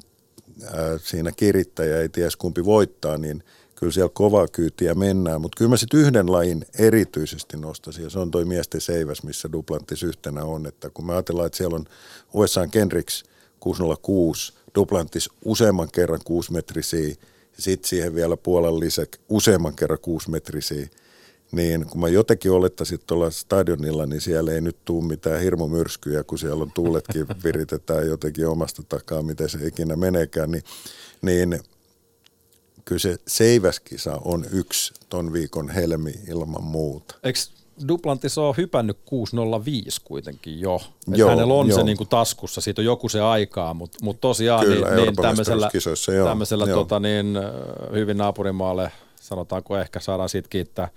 [0.64, 3.44] ää, siinä kirittäjä, ei tiedä kumpi voittaa, niin
[3.76, 5.42] kyllä siellä kovaa kyytiä mennään.
[5.42, 9.52] Mutta kyllä mä sitten yhden lajin erityisesti nostaisin, ja se on toi miesten seiväs, missä
[9.52, 10.66] Duplantis yhtenä on.
[10.66, 11.86] Että kun me ajatellaan, että siellä on
[12.34, 13.24] USA Kendricks
[13.60, 20.30] 606, Duplantis useamman kerran 6 metrisiä, ja sitten siihen vielä puolen lisäksi useamman kerran 6
[20.30, 20.88] metrisiä,
[21.52, 26.40] niin kun mä jotenkin olettaisin tuolla stadionilla, niin siellä ei nyt tule mitään hirmumyrskyjä, kun
[26.40, 30.64] siellä on tuuletkin viritetään jotenkin omasta takaa, miten se ikinä meneekään, niin,
[31.22, 31.60] niin
[32.86, 37.16] kyllä se seiväskisa on yksi ton viikon helmi ilman muuta.
[37.24, 37.40] Eikö
[37.88, 40.82] Duplantis on hypännyt 605 kuitenkin jo.
[41.12, 41.78] Et Joo, hänellä on joo.
[41.78, 45.70] se niinku taskussa, siitä on joku se aikaa, mutta mut tosiaan Kyllä, niin, niin tämmöisellä,
[46.16, 46.80] joo, tämmöisellä joo.
[46.80, 47.38] tota niin,
[47.94, 48.92] hyvin naapurimaalle,
[49.22, 50.90] sanotaanko ehkä saadaan siitä kiittää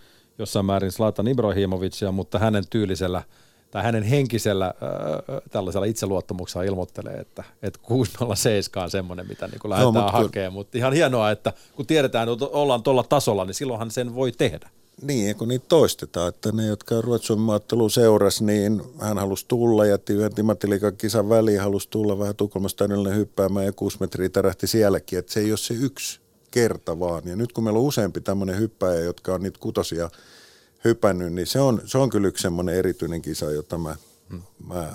[0.43, 3.22] jossain määrin Zlatan Ibrahimovicia, mutta hänen tyylisellä
[3.70, 9.93] tai hänen henkisellä äh, tällaisella itseluottamuksella ilmoittelee, että, että 607 on semmoinen, mitä niin lähdetään
[9.93, 10.53] mutta kyllä- hakemaan.
[10.53, 14.70] Mutta ihan hienoa, että kun tiedetään, että ollaan tuolla tasolla, niin silloinhan sen voi tehdä.
[15.03, 19.86] Niin, ja kun niitä toistetaan, että ne, jotka Ruotsin maaottelun seurassa, niin hän halusi tulla,
[19.86, 24.66] jätti yhden Timattiliikan kisan väliin, halusi tulla vähän Tukholmasta stadionille hyppäämään ja kuusi metriä tärähti
[24.66, 26.20] sielläkin, että se ei ole se yksi
[26.51, 27.22] kerta vaan.
[27.26, 30.11] Ja nyt kun meillä on useampi tämmöinen hyppääjä, jotka on niitä kutosia
[30.85, 33.97] hypännyt, niin se on, se on kyllä yksi semmoinen erityinen kisa, jota mä,
[34.30, 34.43] hmm.
[34.66, 34.93] mä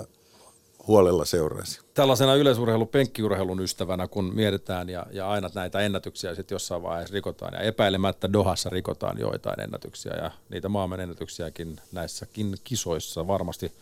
[0.88, 1.82] huolella seuraisin.
[1.94, 7.54] Tällaisena yleisurheilun, penkkiurheilun ystävänä, kun mietitään ja, ja aina näitä ennätyksiä sitten jossain vaiheessa rikotaan
[7.54, 13.72] ja epäilemättä Dohassa rikotaan joitain ennätyksiä ja niitä maailman ennätyksiäkin näissäkin kisoissa varmasti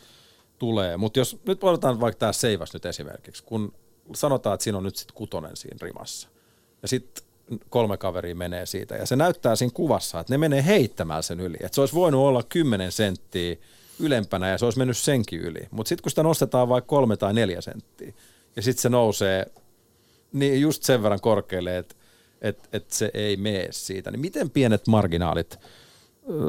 [0.58, 0.96] tulee.
[0.96, 3.72] Mutta jos nyt otetaan vaikka tämä Seivas nyt esimerkiksi, kun
[4.14, 6.28] sanotaan, että siinä on nyt sitten kutonen siinä rimassa
[6.82, 7.24] ja sitten
[7.70, 11.56] kolme kaveria menee siitä ja se näyttää siinä kuvassa, että ne menee heittämään sen yli.
[11.60, 13.56] Että se olisi voinut olla 10 senttiä
[14.00, 15.68] ylempänä ja se olisi mennyt senkin yli.
[15.70, 18.12] Mutta sitten kun sitä nostetaan vaikka kolme tai neljä senttiä
[18.56, 19.46] ja sitten se nousee
[20.32, 21.94] niin just sen verran korkealle, että
[22.40, 25.58] et, et se ei mene siitä, niin miten pienet marginaalit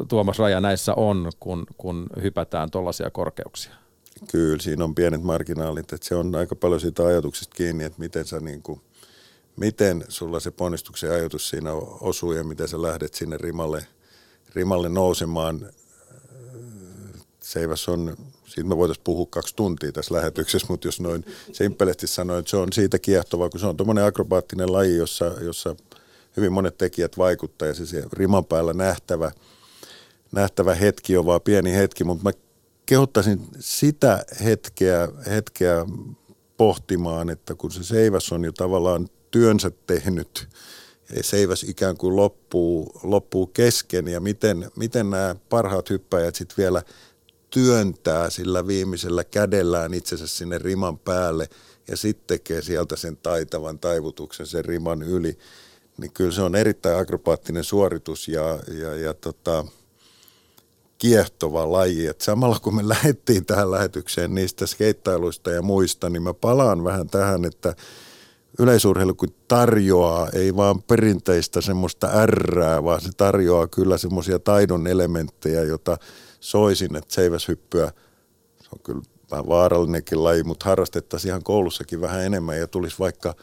[0.08, 3.74] Tuomas Raja näissä on, kun, kun hypätään tuollaisia korkeuksia?
[4.32, 8.26] Kyllä, siinä on pienet marginaalit, että se on aika paljon siitä ajatuksesta kiinni, että miten
[8.26, 8.82] sä niin kuin,
[9.58, 13.88] miten sulla se ponnistuksen ajatus siinä osuu ja miten sä lähdet sinne rimalle,
[14.56, 15.70] rimalle nousemaan?
[17.44, 22.40] Seiväs on, siitä me voitaisiin puhua kaksi tuntia tässä lähetyksessä, mutta jos noin simppelesti sanoin,
[22.40, 25.76] että se on siitä kiehtovaa, kun se on tuommoinen akrobaattinen laji, jossa, jossa
[26.38, 29.32] hyvin monet tekijät vaikuttaa ja se, se riman päällä nähtävä,
[30.32, 32.32] nähtävä hetki on vaan pieni hetki, mutta mä
[32.86, 35.86] kehottaisin sitä hetkeä, hetkeä
[36.58, 40.48] pohtimaan, että kun se Seiväs on jo tavallaan työnsä tehnyt,
[41.22, 46.84] Seiväs ikään kuin loppuu, loppuu kesken ja miten, miten nämä parhaat hyppäjät sitten vielä–
[47.50, 51.50] työntää sillä viimeisellä kädellään itsensä sinne riman päälle
[51.88, 55.38] ja sitten tekee sieltä sen taitavan taivutuksen sen riman yli,
[55.98, 59.66] niin kyllä se on erittäin akrobaattinen suoritus ja, ja, ja tota,
[60.98, 62.08] kiehtova laji.
[62.08, 67.10] Et samalla kun me lähdettiin tähän lähetykseen niistä skeittailuista ja muista, niin mä palaan vähän
[67.10, 67.76] tähän, että
[68.60, 75.64] yleisurheilu kun tarjoaa, ei vaan perinteistä semmoista ärrää, vaan se tarjoaa kyllä semmoisia taidon elementtejä,
[75.64, 75.98] jota
[76.40, 77.92] soisin, että seiväshyppyä,
[78.62, 83.36] se on kyllä vähän vaarallinenkin laji, mutta harrastettaisiin ihan koulussakin vähän enemmän ja tulisi vaikka,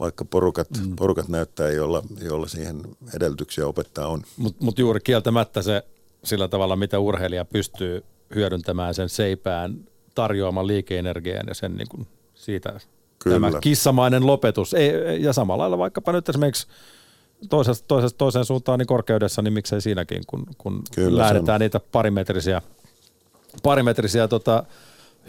[0.00, 0.96] vaikka porukat, mm.
[0.96, 2.82] porukat näyttää, joilla, joilla siihen
[3.16, 4.22] edellytyksiä opettaa on.
[4.36, 5.82] Mutta mut juuri kieltämättä se
[6.24, 12.80] sillä tavalla, mitä urheilija pystyy hyödyntämään sen seipään tarjoaman liikeenergian ja sen niin kuin siitä
[13.18, 13.50] Kyllä.
[13.50, 14.74] tämä kissamainen lopetus.
[14.74, 16.66] Ei, ja samalla lailla vaikkapa nyt esimerkiksi
[17.48, 22.62] toisesta, toisesta, toiseen suuntaan niin korkeudessa, niin miksei siinäkin, kun, kun Kyllä, lähdetään niitä parimetrisiä,
[23.62, 24.64] parimetrisiä tota,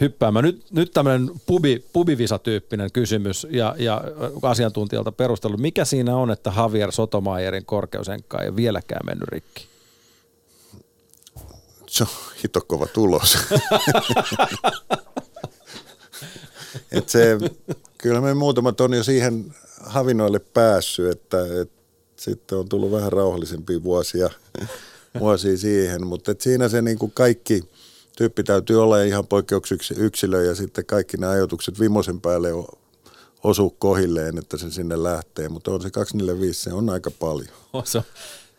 [0.00, 0.44] hyppäämään.
[0.44, 4.02] Nyt, nyt tämmöinen pubi, pubivisa-tyyppinen kysymys ja, ja
[4.42, 5.56] asiantuntijalta perustelu.
[5.56, 9.66] Mikä siinä on, että Javier Sotomayerin korkeusenkka ei vieläkään mennyt rikki?
[11.86, 12.08] Se on
[12.44, 13.38] hito kova tulos.
[16.92, 17.38] Et se,
[17.98, 21.78] kyllä me muutamat on jo siihen havinoille päässyt, että, että
[22.16, 24.30] sitten on tullut vähän rauhallisempia vuosia,
[25.20, 27.62] vuosia siihen, mutta et siinä se niin kuin kaikki
[28.16, 32.48] tyyppi täytyy olla ihan poikkeuksiksi yksilö ja sitten kaikki nämä ajatukset vimosen päälle
[33.44, 37.48] osuu kohilleen, että se sinne lähtee, mutta on se 245, se on aika paljon.
[37.72, 37.82] On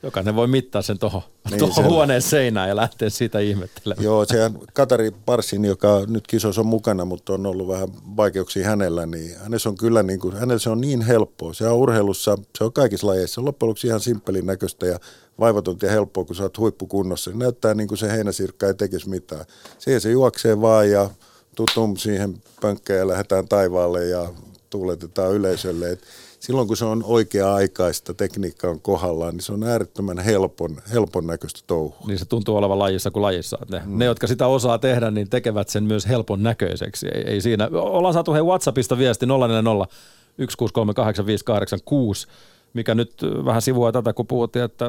[0.04, 1.22] Jokainen voi mittaa sen tuohon
[1.52, 1.86] niin, sen...
[1.86, 4.04] huoneen seinään ja lähteä siitä ihmettelemään.
[4.04, 9.06] Joo, se Katari Parsin, joka nyt kisossa on mukana, mutta on ollut vähän vaikeuksia hänellä,
[9.06, 11.54] niin hänessä on kyllä niin kuin, hänellä se on niin helppoa.
[11.54, 13.46] Se on urheilussa, se on kaikissa lajeissa.
[13.46, 15.00] Loppujen lopuksi ihan simppelin näköistä ja
[15.40, 17.32] vaivatonta ja helppoa, kun sä oot huippukunnossa.
[17.32, 19.46] Se näyttää niin kuin se heinäsirkka ei tekisi mitään.
[19.80, 21.10] Siihen se juoksee vaan ja
[21.56, 24.30] tutum siihen pönkkään ja lähdetään taivaalle ja
[24.70, 25.90] tuuletetaan yleisölle.
[25.90, 26.02] Et
[26.40, 31.60] silloin kun se on oikea-aikaista, tekniikka on kohdallaan, niin se on äärettömän helpon, helpon näköistä
[31.68, 32.08] touhua.
[32.08, 33.58] Niin se tuntuu olevan lajissa kuin lajissa.
[33.72, 33.98] Ne, mm.
[33.98, 37.08] ne, jotka sitä osaa tehdä, niin tekevät sen myös helpon näköiseksi.
[37.08, 37.70] Ei, ei siinä.
[37.72, 39.96] Ollaan saatu hei WhatsAppista viesti 040
[40.38, 42.28] 1638586
[42.74, 43.14] mikä nyt
[43.46, 44.86] vähän sivua tätä, kun puhuttiin, että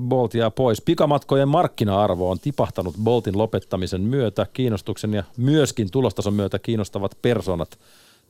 [0.00, 0.80] Bolt jää pois.
[0.80, 7.78] Pikamatkojen markkina-arvo on tipahtanut Boltin lopettamisen myötä, kiinnostuksen ja myöskin tulostason myötä kiinnostavat personat–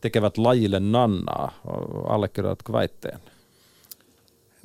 [0.03, 1.61] tekevät lajille nannaa.
[2.09, 3.19] Allekirjoitatko väitteen?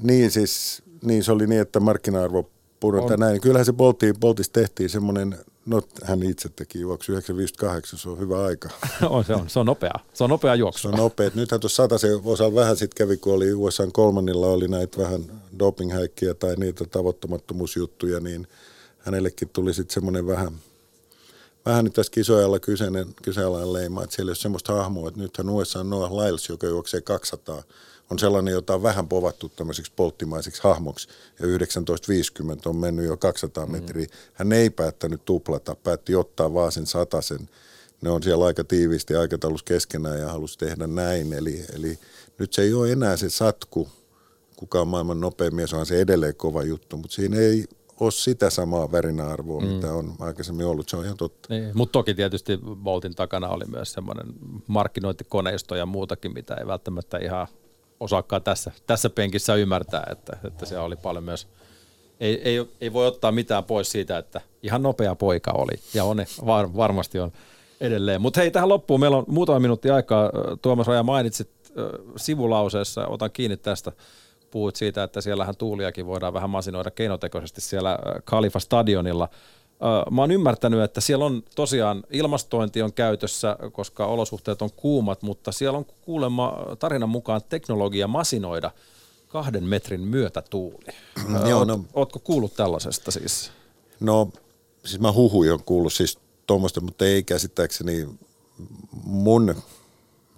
[0.03, 3.41] Niin siis, niin se oli niin, että markkina-arvo pudota näin.
[3.41, 8.43] Kyllähän se Bolti, Boltissa tehtiin semmoinen, no hän itse teki juoksu 958, se on hyvä
[8.43, 8.69] aika.
[9.09, 10.81] on, se on, se on nopea, se on nopea juoksu.
[10.81, 11.31] Se on nopea.
[11.35, 15.21] Nythän tuossa se osa vähän sitten kävi, kun oli USA kolmannilla, oli näitä vähän
[15.59, 18.47] dopinghäikkiä tai niitä tavoittamattomuusjuttuja, niin
[18.97, 20.51] hänellekin tuli sitten semmoinen vähän–
[21.67, 25.49] vähän nyt tässä kisoajalla kyseinen, kyseenalainen leima, että siellä ei ole semmoista hahmoa, että nythän
[25.49, 27.63] USA Noah Lyles, joka juoksee 200,
[28.09, 33.65] on sellainen, jota on vähän povattu tämmöiseksi polttimaiseksi hahmoksi, ja 1950 on mennyt jo 200
[33.65, 33.71] mm.
[33.71, 34.07] metriä.
[34.33, 37.49] Hän ei päättänyt tuplata, päätti ottaa vaan sen satasen.
[38.01, 41.33] Ne on siellä aika tiiviisti aikataulussa keskenään ja halusi tehdä näin.
[41.33, 41.99] Eli, eli
[42.37, 43.89] nyt se ei ole enää se satku,
[44.55, 47.65] kuka on maailman nopein mies, on se edelleen kova juttu, mutta siinä ei
[47.99, 49.67] ole sitä samaa värinäarvoa, mm.
[49.67, 50.89] mitä on aikaisemmin ollut.
[50.89, 51.53] Se on ihan totta.
[51.53, 54.25] Niin, mutta toki tietysti Boltin takana oli myös semmoinen
[54.67, 57.47] markkinointikoneisto ja muutakin, mitä ei välttämättä ihan
[57.99, 61.47] osaakaan tässä, tässä penkissä ymmärtää, että, että siellä oli paljon myös,
[62.19, 66.17] ei, ei, ei voi ottaa mitään pois siitä, että ihan nopea poika oli ja on,
[66.45, 67.31] var, varmasti on
[67.81, 68.21] edelleen.
[68.21, 70.31] Mutta hei, tähän loppuun meillä on muutama minuutti aikaa.
[70.61, 71.49] Tuomas Raja mainitsit
[72.15, 73.91] sivulauseessa, otan kiinni tästä,
[74.51, 79.29] puhuit siitä, että siellähän tuuliakin voidaan vähän masinoida keinotekoisesti siellä Kalifa stadionilla.
[80.11, 85.51] Mä oon ymmärtänyt, että siellä on tosiaan ilmastointi on käytössä, koska olosuhteet on kuumat, mutta
[85.51, 88.71] siellä on kuulemma tarinan mukaan teknologia masinoida
[89.27, 90.85] kahden metrin myötätuuli.
[91.49, 93.51] Joo, no, Ootko kuullut tällaisesta siis?
[93.99, 94.29] No,
[94.85, 98.07] siis mä huhuin on kuullut siis tuommoista, mutta ei käsittääkseni
[99.03, 99.55] mun,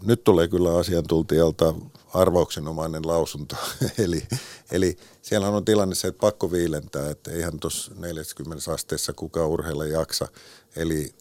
[0.05, 1.73] nyt tulee kyllä asiantuntijalta
[2.13, 3.55] arvauksenomainen lausunto.
[4.05, 4.27] eli,
[4.71, 9.85] eli siellä on tilanne se, että pakko viilentää, että eihän tuossa 40 asteessa kukaan urheilla
[9.85, 10.27] jaksa.
[10.75, 11.13] Eli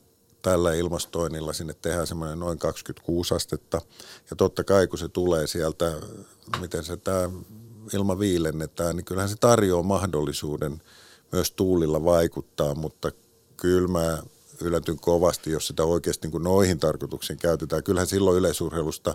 [0.42, 3.80] tällä ilmastoinnilla sinne tehdään semmoinen noin 26 astetta.
[4.30, 5.92] Ja totta kai kun se tulee sieltä,
[6.60, 7.30] miten se tämä
[7.94, 10.82] ilma viilennetään, niin kyllähän se tarjoaa mahdollisuuden
[11.32, 13.12] myös tuulilla vaikuttaa, mutta
[13.56, 14.18] kyllä mä
[14.60, 17.82] yllätyn kovasti, jos sitä oikeasti niin kuin noihin tarkoituksiin käytetään.
[17.82, 19.14] Kyllähän silloin yleisurheilusta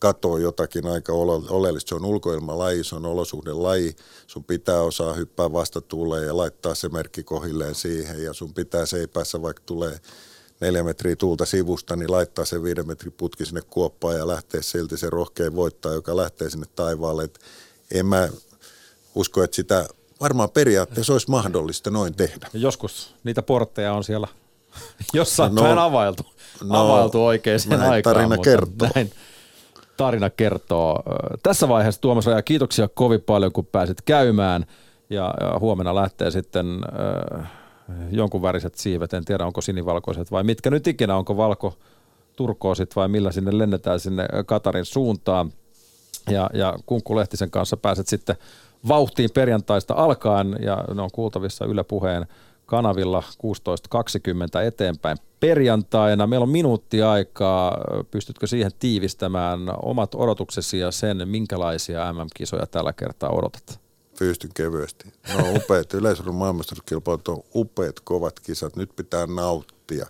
[0.00, 1.12] katoo jotakin aika
[1.48, 1.88] oleellista.
[1.88, 3.96] Se on ulkoilmalaji, se on olosuhdelaji.
[4.26, 8.24] Sun pitää osaa hyppää vastatuuleen ja laittaa se merkki kohilleen siihen.
[8.24, 9.98] Ja sun pitää seipässä, vaikka tulee
[10.60, 14.96] neljä metriä tuulta sivusta, niin laittaa se viiden metrin putki sinne kuoppaan ja lähtee silti
[14.96, 17.24] se rohkein voittaa, joka lähtee sinne taivaalle.
[17.24, 17.40] Et
[17.90, 18.28] en mä
[19.14, 19.88] usko, että sitä
[20.20, 22.48] varmaan periaatteessa olisi mahdollista noin tehdä.
[22.52, 24.28] Joskus niitä portteja on siellä
[25.12, 26.22] jossain no, availtu,
[26.64, 28.02] no, availtu oikeaan aikaan.
[28.16, 28.88] tarina kertoo.
[28.94, 29.12] Näin
[30.00, 31.02] tarina kertoo.
[31.42, 34.66] Tässä vaiheessa Tuomas Raja, kiitoksia kovin paljon, kun pääsit käymään.
[35.10, 36.66] Ja, huomenna lähtee sitten
[37.38, 37.50] äh,
[38.10, 41.78] jonkun väriset siivet, en tiedä onko sinivalkoiset vai mitkä nyt ikinä, onko valko
[42.36, 45.52] turkoosit vai millä sinne lennetään sinne Katarin suuntaan.
[46.30, 48.36] Ja, ja Kunkku Lehtisen kanssa pääset sitten
[48.88, 52.26] vauhtiin perjantaista alkaen ja ne on kuultavissa Yle Puheen
[52.70, 53.22] kanavilla
[54.58, 56.26] 16.20 eteenpäin perjantaina.
[56.26, 57.78] Meillä on minuutti aikaa.
[58.10, 63.80] Pystytkö siihen tiivistämään omat odotuksesi ja sen, minkälaisia MM-kisoja tällä kertaa odotat?
[64.18, 65.12] Pystyn kevyesti.
[65.38, 68.76] No upeat yleisurun maailmastaruuskilpailut on upeat kovat kisat.
[68.76, 70.06] Nyt pitää nauttia.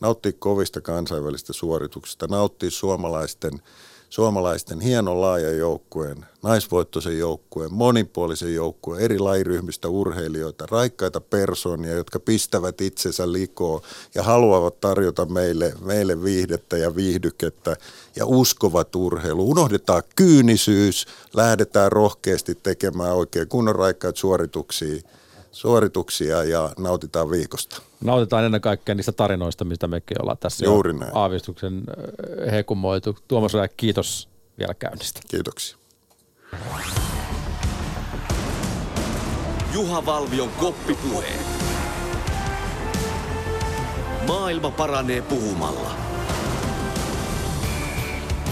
[0.00, 2.26] Nauttia kovista kansainvälistä suorituksista.
[2.26, 3.52] Nauttia suomalaisten–
[4.14, 12.80] suomalaisten hienon laajan joukkueen, naisvoittoisen joukkueen, monipuolisen joukkueen, eri lajiryhmistä urheilijoita, raikkaita persoonia, jotka pistävät
[12.80, 13.80] itsensä likoon
[14.14, 17.76] ja haluavat tarjota meille, meille viihdettä ja viihdykettä
[18.16, 19.50] ja uskovat urheilu.
[19.50, 25.02] Unohdetaan kyynisyys, lähdetään rohkeasti tekemään oikein kunnon raikkaita suorituksia
[25.54, 27.82] suorituksia ja nautitaan viikosta.
[28.04, 31.10] Nautitaan ennen kaikkea niistä tarinoista, mistä mekin ollaan tässä Juuri näin.
[31.14, 31.82] aavistuksen
[32.52, 33.16] hekumoitu.
[33.28, 34.28] Tuomas Raja, kiitos
[34.58, 35.20] vielä käynnistä.
[35.28, 35.76] Kiitoksia.
[39.74, 41.32] Juha Valvion koppipuhe.
[44.26, 45.90] Maailma paranee puhumalla.